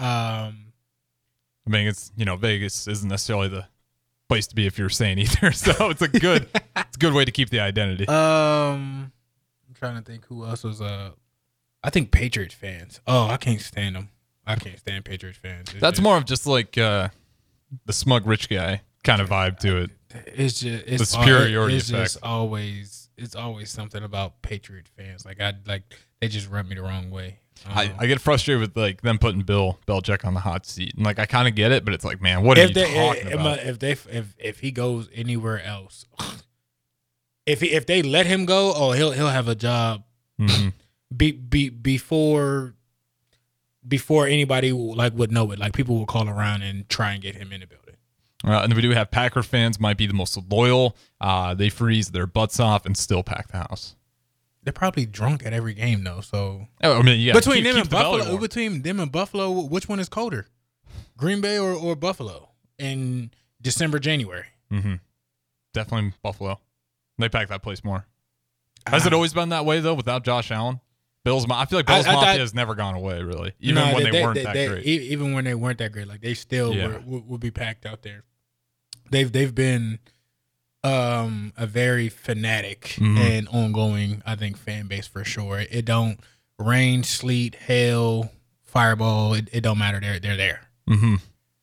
I 1.67 1.69
mean, 1.69 1.87
it's 1.87 2.11
you 2.15 2.25
know 2.25 2.35
Vegas 2.35 2.87
isn't 2.87 3.07
necessarily 3.09 3.47
the 3.47 3.65
place 4.27 4.47
to 4.47 4.55
be 4.55 4.65
if 4.67 4.77
you're 4.77 4.89
sane 4.89 5.19
either. 5.19 5.51
So 5.51 5.89
it's 5.89 6.01
a 6.01 6.07
good 6.07 6.47
it's 6.75 6.95
a 6.95 6.99
good 6.99 7.13
way 7.13 7.25
to 7.25 7.31
keep 7.31 7.49
the 7.49 7.59
identity. 7.59 8.07
um, 8.07 9.11
I'm 9.67 9.73
trying 9.73 9.95
to 9.95 10.01
think 10.03 10.25
who 10.25 10.45
else 10.45 10.63
was. 10.63 10.81
Uh, 10.81 11.11
I 11.83 11.89
think 11.91 12.11
Patriots 12.11 12.55
fans. 12.55 12.99
Oh, 13.07 13.27
I 13.27 13.37
can't 13.37 13.61
stand 13.61 13.95
them. 13.95 14.09
I 14.47 14.55
can't 14.55 14.77
stand 14.79 15.05
Patriots 15.05 15.39
fans. 15.39 15.69
It's 15.71 15.79
That's 15.81 15.97
just- 15.97 16.03
more 16.03 16.17
of 16.17 16.25
just 16.25 16.45
like 16.47 16.77
uh, 16.77 17.09
the 17.85 17.93
smug 17.93 18.25
rich 18.27 18.47
guy 18.49 18.81
kind 19.03 19.21
of 19.21 19.29
vibe 19.29 19.57
to 19.59 19.77
it. 19.77 19.91
It's 20.25 20.59
just 20.59 20.83
it's 20.87 20.99
The 20.99 21.05
superiority 21.05 21.75
It's 21.77 21.89
just 21.89 22.17
always 22.23 23.09
it's 23.17 23.35
always 23.35 23.69
something 23.69 24.03
about 24.03 24.41
Patriot 24.41 24.87
fans. 24.97 25.25
Like 25.25 25.39
I 25.41 25.53
like 25.65 25.83
they 26.19 26.27
just 26.27 26.49
rub 26.49 26.67
me 26.67 26.75
the 26.75 26.81
wrong 26.81 27.11
way. 27.11 27.39
I, 27.67 27.85
Um, 27.85 27.91
I 27.99 28.05
get 28.07 28.19
frustrated 28.21 28.59
with 28.61 28.77
like 28.77 29.01
them 29.01 29.17
putting 29.17 29.41
Bill 29.41 29.79
Belichick 29.87 30.25
on 30.25 30.33
the 30.33 30.41
hot 30.41 30.65
seat, 30.65 30.93
and 30.95 31.05
like 31.05 31.19
I 31.19 31.25
kind 31.25 31.47
of 31.47 31.55
get 31.55 31.71
it, 31.71 31.85
but 31.85 31.93
it's 31.93 32.03
like, 32.05 32.21
man, 32.21 32.43
what 32.43 32.57
are 32.57 32.61
if 32.61 32.69
you 32.69 32.73
they 32.75 32.93
talking 32.93 33.27
if, 33.27 33.33
about? 33.33 33.59
if 33.59 33.79
they 33.79 33.91
if 33.91 34.35
if 34.37 34.59
he 34.59 34.71
goes 34.71 35.09
anywhere 35.13 35.63
else, 35.63 36.05
if 37.45 37.61
he, 37.61 37.71
if 37.71 37.85
they 37.85 38.01
let 38.01 38.25
him 38.25 38.45
go, 38.45 38.73
oh 38.75 38.91
he'll 38.91 39.11
he'll 39.11 39.29
have 39.29 39.47
a 39.47 39.55
job 39.55 40.03
Mhm. 40.39 40.73
be, 41.15 41.31
be 41.31 41.69
before 41.69 42.73
before 43.87 44.27
anybody 44.27 44.71
like 44.71 45.13
would 45.13 45.31
know 45.31 45.51
it. 45.51 45.59
Like 45.59 45.73
people 45.73 45.95
will 45.97 46.05
call 46.05 46.27
around 46.27 46.63
and 46.63 46.89
try 46.89 47.13
and 47.13 47.21
get 47.21 47.35
him 47.35 47.51
in 47.53 47.61
the 47.61 47.67
building. 47.67 47.84
Uh, 48.43 48.61
and 48.63 48.73
we 48.73 48.81
do 48.81 48.91
have 48.91 49.09
Packer 49.11 49.41
fans 49.43 49.79
might 49.79 49.97
be 49.97 50.05
the 50.07 50.13
most 50.13 50.37
loyal. 50.51 50.95
Uh, 51.21 51.53
they 51.53 51.69
freeze 51.69 52.09
their 52.09 52.27
butts 52.27 52.59
off 52.59 52.85
and 52.85 52.95
still 52.97 53.23
pack 53.23 53.47
the 53.47 53.57
house. 53.57 53.95
They're 54.63 54.73
probably 54.73 55.05
drunk 55.05 55.45
at 55.45 55.53
every 55.53 55.73
game 55.73 56.03
though. 56.03 56.21
So 56.21 56.67
Oh, 56.83 56.99
I 56.99 57.01
mean, 57.01 57.19
yeah, 57.19 57.33
between 57.33 57.57
keep- 57.57 57.63
them 57.65 57.73
keep 57.75 57.81
and 57.83 57.89
the 57.91 57.95
Buffalo, 57.95 58.37
between 58.37 58.81
them 58.81 58.99
and 58.99 59.11
Buffalo, 59.11 59.51
which 59.61 59.87
one 59.87 59.99
is 59.99 60.09
colder? 60.09 60.47
Green 61.17 61.39
Bay 61.39 61.57
or, 61.57 61.71
or 61.73 61.95
Buffalo 61.95 62.49
in 62.77 63.31
December, 63.61 63.99
January? 63.99 64.45
definitely 65.73 66.13
Buffalo. 66.21 66.59
They 67.17 67.29
pack 67.29 67.47
that 67.49 67.61
place 67.63 67.83
more. 67.83 68.05
Has 68.87 69.05
it 69.05 69.13
always 69.13 69.33
been 69.33 69.49
that 69.49 69.65
way 69.65 69.79
though? 69.79 69.93
Without 69.93 70.23
Josh 70.23 70.51
Allen, 70.51 70.79
Bills. 71.25 71.45
I 71.49 71.65
feel 71.65 71.79
like 71.79 71.87
Bills 71.87 72.05
I 72.05 72.13
thought- 72.13 72.21
Mafia 72.25 72.39
has 72.39 72.53
never 72.53 72.73
gone 72.75 72.95
away, 72.95 73.21
really. 73.21 73.51
Even 73.59 73.83
when 73.93 74.03
they, 74.09 74.23
weren't 74.23 74.41
that 74.43 74.53
they- 74.53 74.67
great. 74.67 74.85
Even 74.85 75.33
when 75.33 75.43
they 75.43 75.55
weren't 75.55 75.79
that 75.79 75.91
great, 75.91 76.07
like 76.07 76.21
they 76.21 76.33
still 76.35 76.73
Yeah. 76.73 76.99
were, 77.05 77.19
would, 77.19 77.41
be 77.41 77.51
packed 77.51 77.85
out 77.85 78.03
there. 78.03 78.23
They've 79.11 79.29
they've 79.31 79.53
been 79.53 79.99
um 80.83 81.51
a 81.57 81.65
very 81.65 82.09
fanatic 82.09 82.95
Mhm. 82.99 83.17
and 83.17 83.47
ongoing, 83.49 84.21
I 84.25 84.35
think, 84.35 84.57
fan 84.57 84.87
base 84.87 85.07
for 85.07 85.23
sure. 85.23 85.59
It 85.59 85.83
don't 85.85 86.19
rain, 86.59 87.03
sleet, 87.03 87.55
hail, 87.55 88.31
fireball. 88.63 89.33
It, 89.33 89.49
it 89.51 89.61
don't 89.61 89.77
matter. 89.79 89.99
They're 89.99 90.19
they're 90.19 90.37
there. 90.37 90.61
hmm 90.87 91.15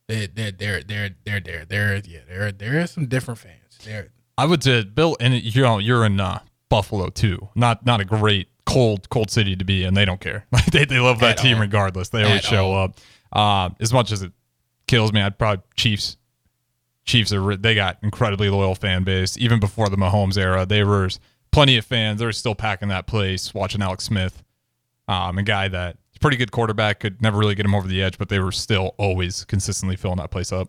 They're 0.08 0.26
they're 0.26 0.50
they're 0.50 0.82
they're 0.82 1.10
they're 1.24 1.40
there. 1.40 1.64
There 1.64 2.02
yeah. 2.04 2.18
There 2.28 2.52
there 2.52 2.80
are 2.80 2.86
some 2.86 3.06
different 3.06 3.38
fans. 3.40 3.78
There 3.84 4.08
I 4.36 4.44
would 4.46 4.62
say 4.64 4.82
Bill, 4.84 5.16
and 5.20 5.34
you 5.34 5.62
know, 5.62 5.78
you're 5.78 6.04
in 6.04 6.18
uh, 6.18 6.40
Buffalo 6.68 7.08
too. 7.10 7.48
Not 7.54 7.86
not 7.86 8.00
a 8.00 8.04
great 8.04 8.48
cold 8.72 9.08
cold 9.10 9.30
city 9.30 9.56
to 9.56 9.64
be 9.64 9.84
in. 9.84 9.94
They 9.94 10.04
don't 10.04 10.20
care. 10.20 10.46
Like 10.52 10.66
they 10.66 10.84
they 10.84 10.98
love 11.00 11.20
that 11.20 11.38
At 11.38 11.42
team 11.42 11.56
all. 11.56 11.60
regardless. 11.62 12.08
They 12.10 12.22
always 12.24 12.38
At 12.38 12.44
show 12.44 12.66
all. 12.72 12.84
up. 12.84 12.96
Uh, 13.32 13.70
as 13.80 13.92
much 13.92 14.12
as 14.12 14.22
it 14.22 14.32
kills 14.86 15.12
me, 15.12 15.20
I'd 15.20 15.38
probably 15.38 15.62
Chiefs. 15.76 16.16
Chiefs 17.04 17.32
are 17.32 17.56
they 17.56 17.74
got 17.74 17.98
incredibly 18.02 18.48
loyal 18.48 18.74
fan 18.74 19.02
base. 19.04 19.36
Even 19.38 19.58
before 19.60 19.88
the 19.88 19.96
Mahomes 19.96 20.38
era, 20.38 20.64
they 20.64 20.84
were 20.84 21.08
plenty 21.50 21.76
of 21.76 21.84
fans. 21.84 22.20
They 22.20 22.26
were 22.26 22.32
still 22.32 22.54
packing 22.54 22.88
that 22.88 23.06
place, 23.06 23.52
watching 23.52 23.82
Alex 23.82 24.04
Smith, 24.04 24.42
um, 25.08 25.36
a 25.38 25.42
guy 25.42 25.66
that 25.68 25.96
pretty 26.20 26.36
good 26.36 26.52
quarterback 26.52 27.00
could 27.00 27.20
never 27.20 27.36
really 27.38 27.56
get 27.56 27.66
him 27.66 27.74
over 27.74 27.88
the 27.88 28.00
edge, 28.00 28.16
but 28.18 28.28
they 28.28 28.38
were 28.38 28.52
still 28.52 28.94
always 28.98 29.44
consistently 29.46 29.96
filling 29.96 30.18
that 30.18 30.30
place 30.30 30.52
up. 30.52 30.68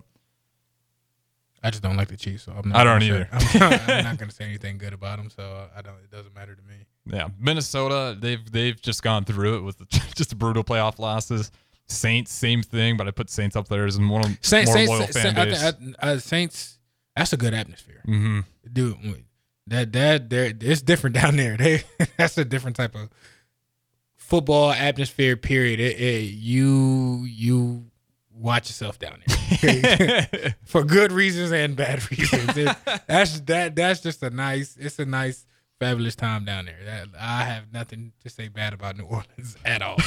I 1.61 1.69
just 1.69 1.83
don't 1.83 1.95
like 1.95 2.07
the 2.09 2.17
Chiefs, 2.17 2.43
so 2.43 2.51
I'm 2.51 2.67
not. 2.69 2.79
I 2.79 2.83
don't 2.83 3.03
either. 3.03 3.29
Say, 3.39 3.59
I'm, 3.61 3.79
I'm 3.87 4.03
not 4.03 4.17
gonna 4.17 4.31
say 4.31 4.43
anything 4.49 4.77
good 4.79 4.93
about 4.93 5.17
them, 5.19 5.29
so 5.29 5.67
I 5.75 5.81
don't. 5.81 5.95
It 6.03 6.11
doesn't 6.11 6.33
matter 6.35 6.55
to 6.55 6.61
me. 6.63 6.75
Yeah, 7.05 7.27
Minnesota, 7.39 8.17
they've 8.19 8.49
they've 8.51 8.81
just 8.81 9.03
gone 9.03 9.25
through 9.25 9.57
it 9.57 9.61
with 9.61 9.77
the, 9.79 9.85
just 10.15 10.37
brutal 10.37 10.63
playoff 10.63 10.99
losses. 10.99 11.51
Saints, 11.87 12.31
same 12.31 12.63
thing, 12.63 12.95
but 12.95 13.07
I 13.07 13.11
put 13.11 13.29
Saints 13.29 13.55
up 13.57 13.67
there 13.67 13.85
as 13.85 13.99
one 13.99 14.21
of 14.25 14.37
Saints, 14.41 14.69
more 14.69 14.77
Saints, 14.77 14.89
loyal 14.89 15.01
Saints, 15.07 15.17
fan 15.21 15.37
I 15.37 15.45
base. 15.45 15.71
think- 15.71 15.95
I- 15.99 16.07
uh, 16.13 16.19
Saints. 16.19 16.77
That's 17.15 17.33
a 17.33 17.37
good 17.37 17.53
atmosphere, 17.53 18.01
hmm 18.05 18.39
dude. 18.71 19.25
That 19.67 19.91
that 19.93 20.29
there, 20.29 20.51
it's 20.59 20.81
different 20.81 21.15
down 21.21 21.35
there. 21.35 21.57
They 21.57 21.83
that's 22.17 22.37
a 22.37 22.45
different 22.45 22.75
type 22.77 22.95
of 22.95 23.09
football 24.15 24.71
atmosphere. 24.71 25.35
Period. 25.37 25.79
It, 25.79 25.99
it, 25.99 26.21
you 26.33 27.23
you 27.27 27.85
watch 28.31 28.69
yourself 28.69 28.97
down 28.97 29.21
there 29.61 30.55
for 30.65 30.83
good 30.83 31.11
reasons 31.11 31.51
and 31.51 31.75
bad 31.75 32.09
reasons. 32.11 32.57
It- 32.57 32.75
that's 33.07 33.39
that 33.41 33.75
that's 33.75 33.99
just 34.01 34.23
a 34.23 34.29
nice. 34.29 34.75
It's 34.79 34.99
a 34.99 35.05
nice. 35.05 35.45
Fabulous 35.79 36.15
time 36.15 36.45
down 36.45 36.65
there. 36.65 36.77
That, 36.85 37.07
I 37.19 37.43
have 37.43 37.73
nothing 37.73 38.13
to 38.23 38.29
say 38.29 38.47
bad 38.47 38.73
about 38.73 38.97
New 38.97 39.03
Orleans 39.05 39.57
at 39.65 39.81
all. 39.81 39.97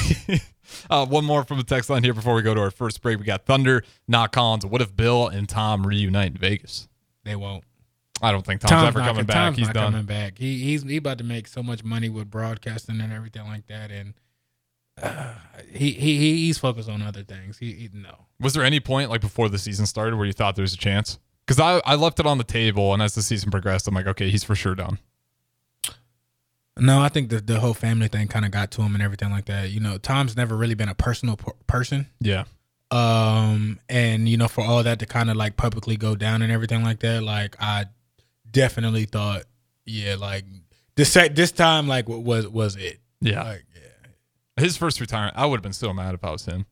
uh, 0.89 1.05
one 1.05 1.23
more 1.25 1.43
from 1.43 1.57
the 1.57 1.63
text 1.63 1.89
line 1.89 2.03
here 2.03 2.13
before 2.13 2.33
we 2.33 2.41
go 2.41 2.53
to 2.53 2.61
our 2.61 2.71
first 2.71 3.01
break. 3.01 3.19
We 3.19 3.25
got 3.25 3.45
Thunder, 3.45 3.83
not 4.07 4.31
Collins. 4.31 4.65
What 4.65 4.81
if 4.81 4.95
Bill 4.95 5.27
and 5.27 5.47
Tom 5.47 5.85
reunite 5.85 6.31
in 6.31 6.37
Vegas? 6.37 6.87
They 7.25 7.35
won't. 7.35 7.63
I 8.21 8.31
don't 8.31 8.43
think 8.43 8.61
Tom's, 8.61 8.87
ever 8.87 8.99
not- 8.99 9.07
coming 9.09 9.25
back. 9.25 9.35
Tom's 9.35 9.57
He's 9.57 9.67
not 9.67 9.73
done. 9.75 9.91
coming 9.91 10.05
back. 10.07 10.39
He 10.39 10.57
he's 10.63 10.81
he 10.81 10.97
about 10.97 11.19
to 11.19 11.23
make 11.23 11.47
so 11.47 11.61
much 11.61 11.83
money 11.83 12.09
with 12.09 12.31
broadcasting 12.31 12.99
and 12.99 13.13
everything 13.13 13.43
like 13.43 13.67
that, 13.67 13.91
and 13.91 14.15
uh, 14.99 15.33
he 15.71 15.91
he 15.91 16.17
he- 16.17 16.37
he's 16.47 16.57
focused 16.57 16.89
on 16.89 17.03
other 17.03 17.21
things. 17.23 17.59
He, 17.59 17.73
he 17.73 17.89
no. 17.93 18.25
Was 18.39 18.53
there 18.55 18.63
any 18.63 18.79
point 18.79 19.11
like 19.11 19.21
before 19.21 19.49
the 19.49 19.59
season 19.59 19.85
started 19.85 20.15
where 20.15 20.25
you 20.25 20.33
thought 20.33 20.55
there 20.55 20.63
was 20.63 20.73
a 20.73 20.77
chance? 20.77 21.19
Because 21.45 21.59
I, 21.59 21.79
I 21.85 21.93
left 21.95 22.19
it 22.19 22.25
on 22.25 22.39
the 22.39 22.43
table, 22.43 22.91
and 22.93 23.01
as 23.03 23.13
the 23.13 23.21
season 23.21 23.51
progressed, 23.51 23.87
I'm 23.87 23.93
like, 23.93 24.07
okay, 24.07 24.29
he's 24.31 24.43
for 24.43 24.55
sure 24.55 24.73
done. 24.75 24.97
No, 26.79 27.01
I 27.01 27.09
think 27.09 27.29
the 27.29 27.39
the 27.39 27.59
whole 27.59 27.73
family 27.73 28.07
thing 28.07 28.27
kind 28.27 28.45
of 28.45 28.51
got 28.51 28.71
to 28.71 28.81
him 28.81 28.93
and 28.93 29.03
everything 29.03 29.31
like 29.31 29.45
that. 29.45 29.71
You 29.71 29.79
know, 29.79 29.97
Tom's 29.97 30.35
never 30.35 30.55
really 30.55 30.75
been 30.75 30.89
a 30.89 30.95
personal 30.95 31.37
per- 31.37 31.53
person. 31.67 32.07
Yeah. 32.19 32.45
Um, 32.89 33.79
and 33.89 34.29
you 34.29 34.37
know, 34.37 34.47
for 34.47 34.63
all 34.63 34.83
that 34.83 34.99
to 34.99 35.05
kind 35.05 35.29
of 35.29 35.35
like 35.35 35.57
publicly 35.57 35.97
go 35.97 36.15
down 36.15 36.41
and 36.41 36.51
everything 36.51 36.83
like 36.83 36.99
that, 36.99 37.23
like 37.23 37.55
I 37.59 37.85
definitely 38.49 39.05
thought, 39.05 39.43
yeah, 39.85 40.15
like 40.15 40.45
this 40.95 41.13
this 41.13 41.51
time, 41.51 41.87
like 41.87 42.07
was 42.07 42.47
was 42.47 42.75
it? 42.75 42.99
Yeah. 43.21 43.43
Like, 43.43 43.65
yeah. 43.75 44.63
His 44.63 44.77
first 44.77 44.99
retirement, 44.99 45.35
I 45.37 45.45
would 45.45 45.57
have 45.57 45.63
been 45.63 45.73
so 45.73 45.93
mad 45.93 46.13
if 46.15 46.23
I 46.23 46.31
was 46.31 46.45
him. 46.45 46.65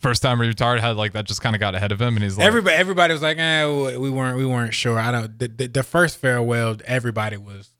First 0.00 0.22
time 0.22 0.40
he 0.40 0.46
retired, 0.46 0.80
had 0.80 0.96
like 0.96 1.12
that 1.12 1.26
just 1.26 1.42
kind 1.42 1.54
of 1.54 1.60
got 1.60 1.74
ahead 1.74 1.92
of 1.92 2.00
him, 2.00 2.14
and 2.16 2.24
he's 2.24 2.38
like, 2.38 2.46
everybody 2.46 2.76
everybody 2.76 3.12
was 3.12 3.22
like, 3.22 3.36
eh, 3.36 3.66
we 3.96 4.08
weren't 4.08 4.38
we 4.38 4.46
weren't 4.46 4.72
sure. 4.72 4.98
I 4.98 5.12
don't. 5.12 5.38
The, 5.38 5.48
the, 5.48 5.66
the 5.66 5.82
first 5.82 6.16
farewell, 6.16 6.76
everybody 6.86 7.36
was 7.36 7.70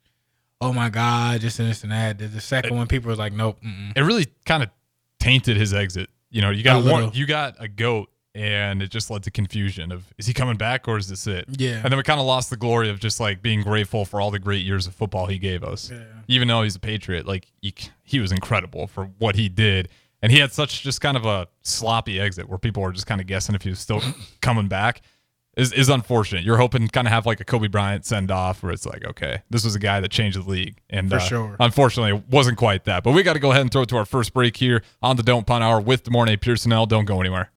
oh 0.60 0.72
my 0.72 0.88
god, 0.88 1.40
just 1.40 1.58
this 1.58 1.82
and 1.82 1.92
that. 1.92 2.18
The, 2.18 2.26
the 2.26 2.40
second 2.40 2.76
one, 2.76 2.86
people 2.86 3.08
was 3.08 3.18
like, 3.18 3.32
nope. 3.32 3.58
Mm-mm. 3.64 3.92
It 3.96 4.02
really 4.02 4.26
kind 4.44 4.62
of 4.62 4.70
tainted 5.18 5.56
his 5.56 5.72
exit. 5.72 6.10
You 6.30 6.42
know, 6.42 6.50
you 6.50 6.62
got 6.62 6.84
one, 6.84 7.10
you 7.12 7.26
got 7.26 7.56
a 7.58 7.68
goat, 7.68 8.08
and 8.34 8.82
it 8.82 8.90
just 8.90 9.10
led 9.10 9.24
to 9.24 9.30
confusion 9.30 9.90
of 9.90 10.12
is 10.16 10.26
he 10.26 10.32
coming 10.32 10.56
back 10.56 10.86
or 10.86 10.96
is 10.96 11.08
this 11.08 11.26
it? 11.26 11.46
Yeah. 11.48 11.80
And 11.82 11.86
then 11.86 11.96
we 11.96 12.02
kind 12.02 12.20
of 12.20 12.26
lost 12.26 12.50
the 12.50 12.56
glory 12.56 12.88
of 12.88 13.00
just 13.00 13.18
like 13.18 13.42
being 13.42 13.62
grateful 13.62 14.04
for 14.04 14.20
all 14.20 14.30
the 14.30 14.38
great 14.38 14.64
years 14.64 14.86
of 14.86 14.94
football 14.94 15.26
he 15.26 15.38
gave 15.38 15.64
us. 15.64 15.90
Yeah. 15.90 16.04
Even 16.28 16.46
though 16.46 16.62
he's 16.62 16.76
a 16.76 16.80
Patriot, 16.80 17.26
like 17.26 17.46
he, 17.60 17.74
he 18.04 18.20
was 18.20 18.30
incredible 18.30 18.86
for 18.86 19.10
what 19.18 19.34
he 19.34 19.48
did. 19.48 19.88
And 20.22 20.30
he 20.30 20.38
had 20.38 20.52
such 20.52 20.82
just 20.82 21.00
kind 21.00 21.16
of 21.16 21.24
a 21.24 21.48
sloppy 21.62 22.20
exit 22.20 22.48
where 22.48 22.58
people 22.58 22.82
were 22.82 22.92
just 22.92 23.06
kind 23.06 23.20
of 23.20 23.26
guessing 23.26 23.54
if 23.54 23.62
he 23.62 23.70
was 23.70 23.80
still 23.80 24.02
coming 24.40 24.68
back. 24.68 25.02
Is, 25.60 25.72
is 25.72 25.88
unfortunate. 25.88 26.44
You're 26.44 26.56
hoping 26.56 26.88
kind 26.88 27.06
of 27.06 27.12
have 27.12 27.26
like 27.26 27.40
a 27.40 27.44
Kobe 27.44 27.68
Bryant 27.68 28.04
send 28.06 28.30
off 28.30 28.62
where 28.62 28.72
it's 28.72 28.86
like, 28.86 29.04
okay, 29.04 29.42
this 29.50 29.64
was 29.64 29.74
a 29.74 29.78
guy 29.78 30.00
that 30.00 30.10
changed 30.10 30.38
the 30.38 30.48
league. 30.48 30.76
And 30.88 31.10
For 31.10 31.16
uh, 31.16 31.20
sure. 31.20 31.56
unfortunately, 31.60 32.18
it 32.18 32.28
wasn't 32.28 32.58
quite 32.58 32.84
that. 32.84 33.02
But 33.02 33.12
we 33.12 33.22
got 33.22 33.34
to 33.34 33.38
go 33.40 33.50
ahead 33.50 33.62
and 33.62 33.70
throw 33.70 33.82
it 33.82 33.88
to 33.90 33.96
our 33.96 34.04
first 34.04 34.32
break 34.32 34.56
here 34.56 34.82
on 35.02 35.16
the 35.16 35.22
Don't 35.22 35.46
Punt 35.46 35.64
Hour 35.64 35.80
with 35.80 36.04
Demorne 36.04 36.36
Pearsonell. 36.38 36.86
Don't 36.88 37.04
go 37.04 37.20
anywhere. 37.20 37.48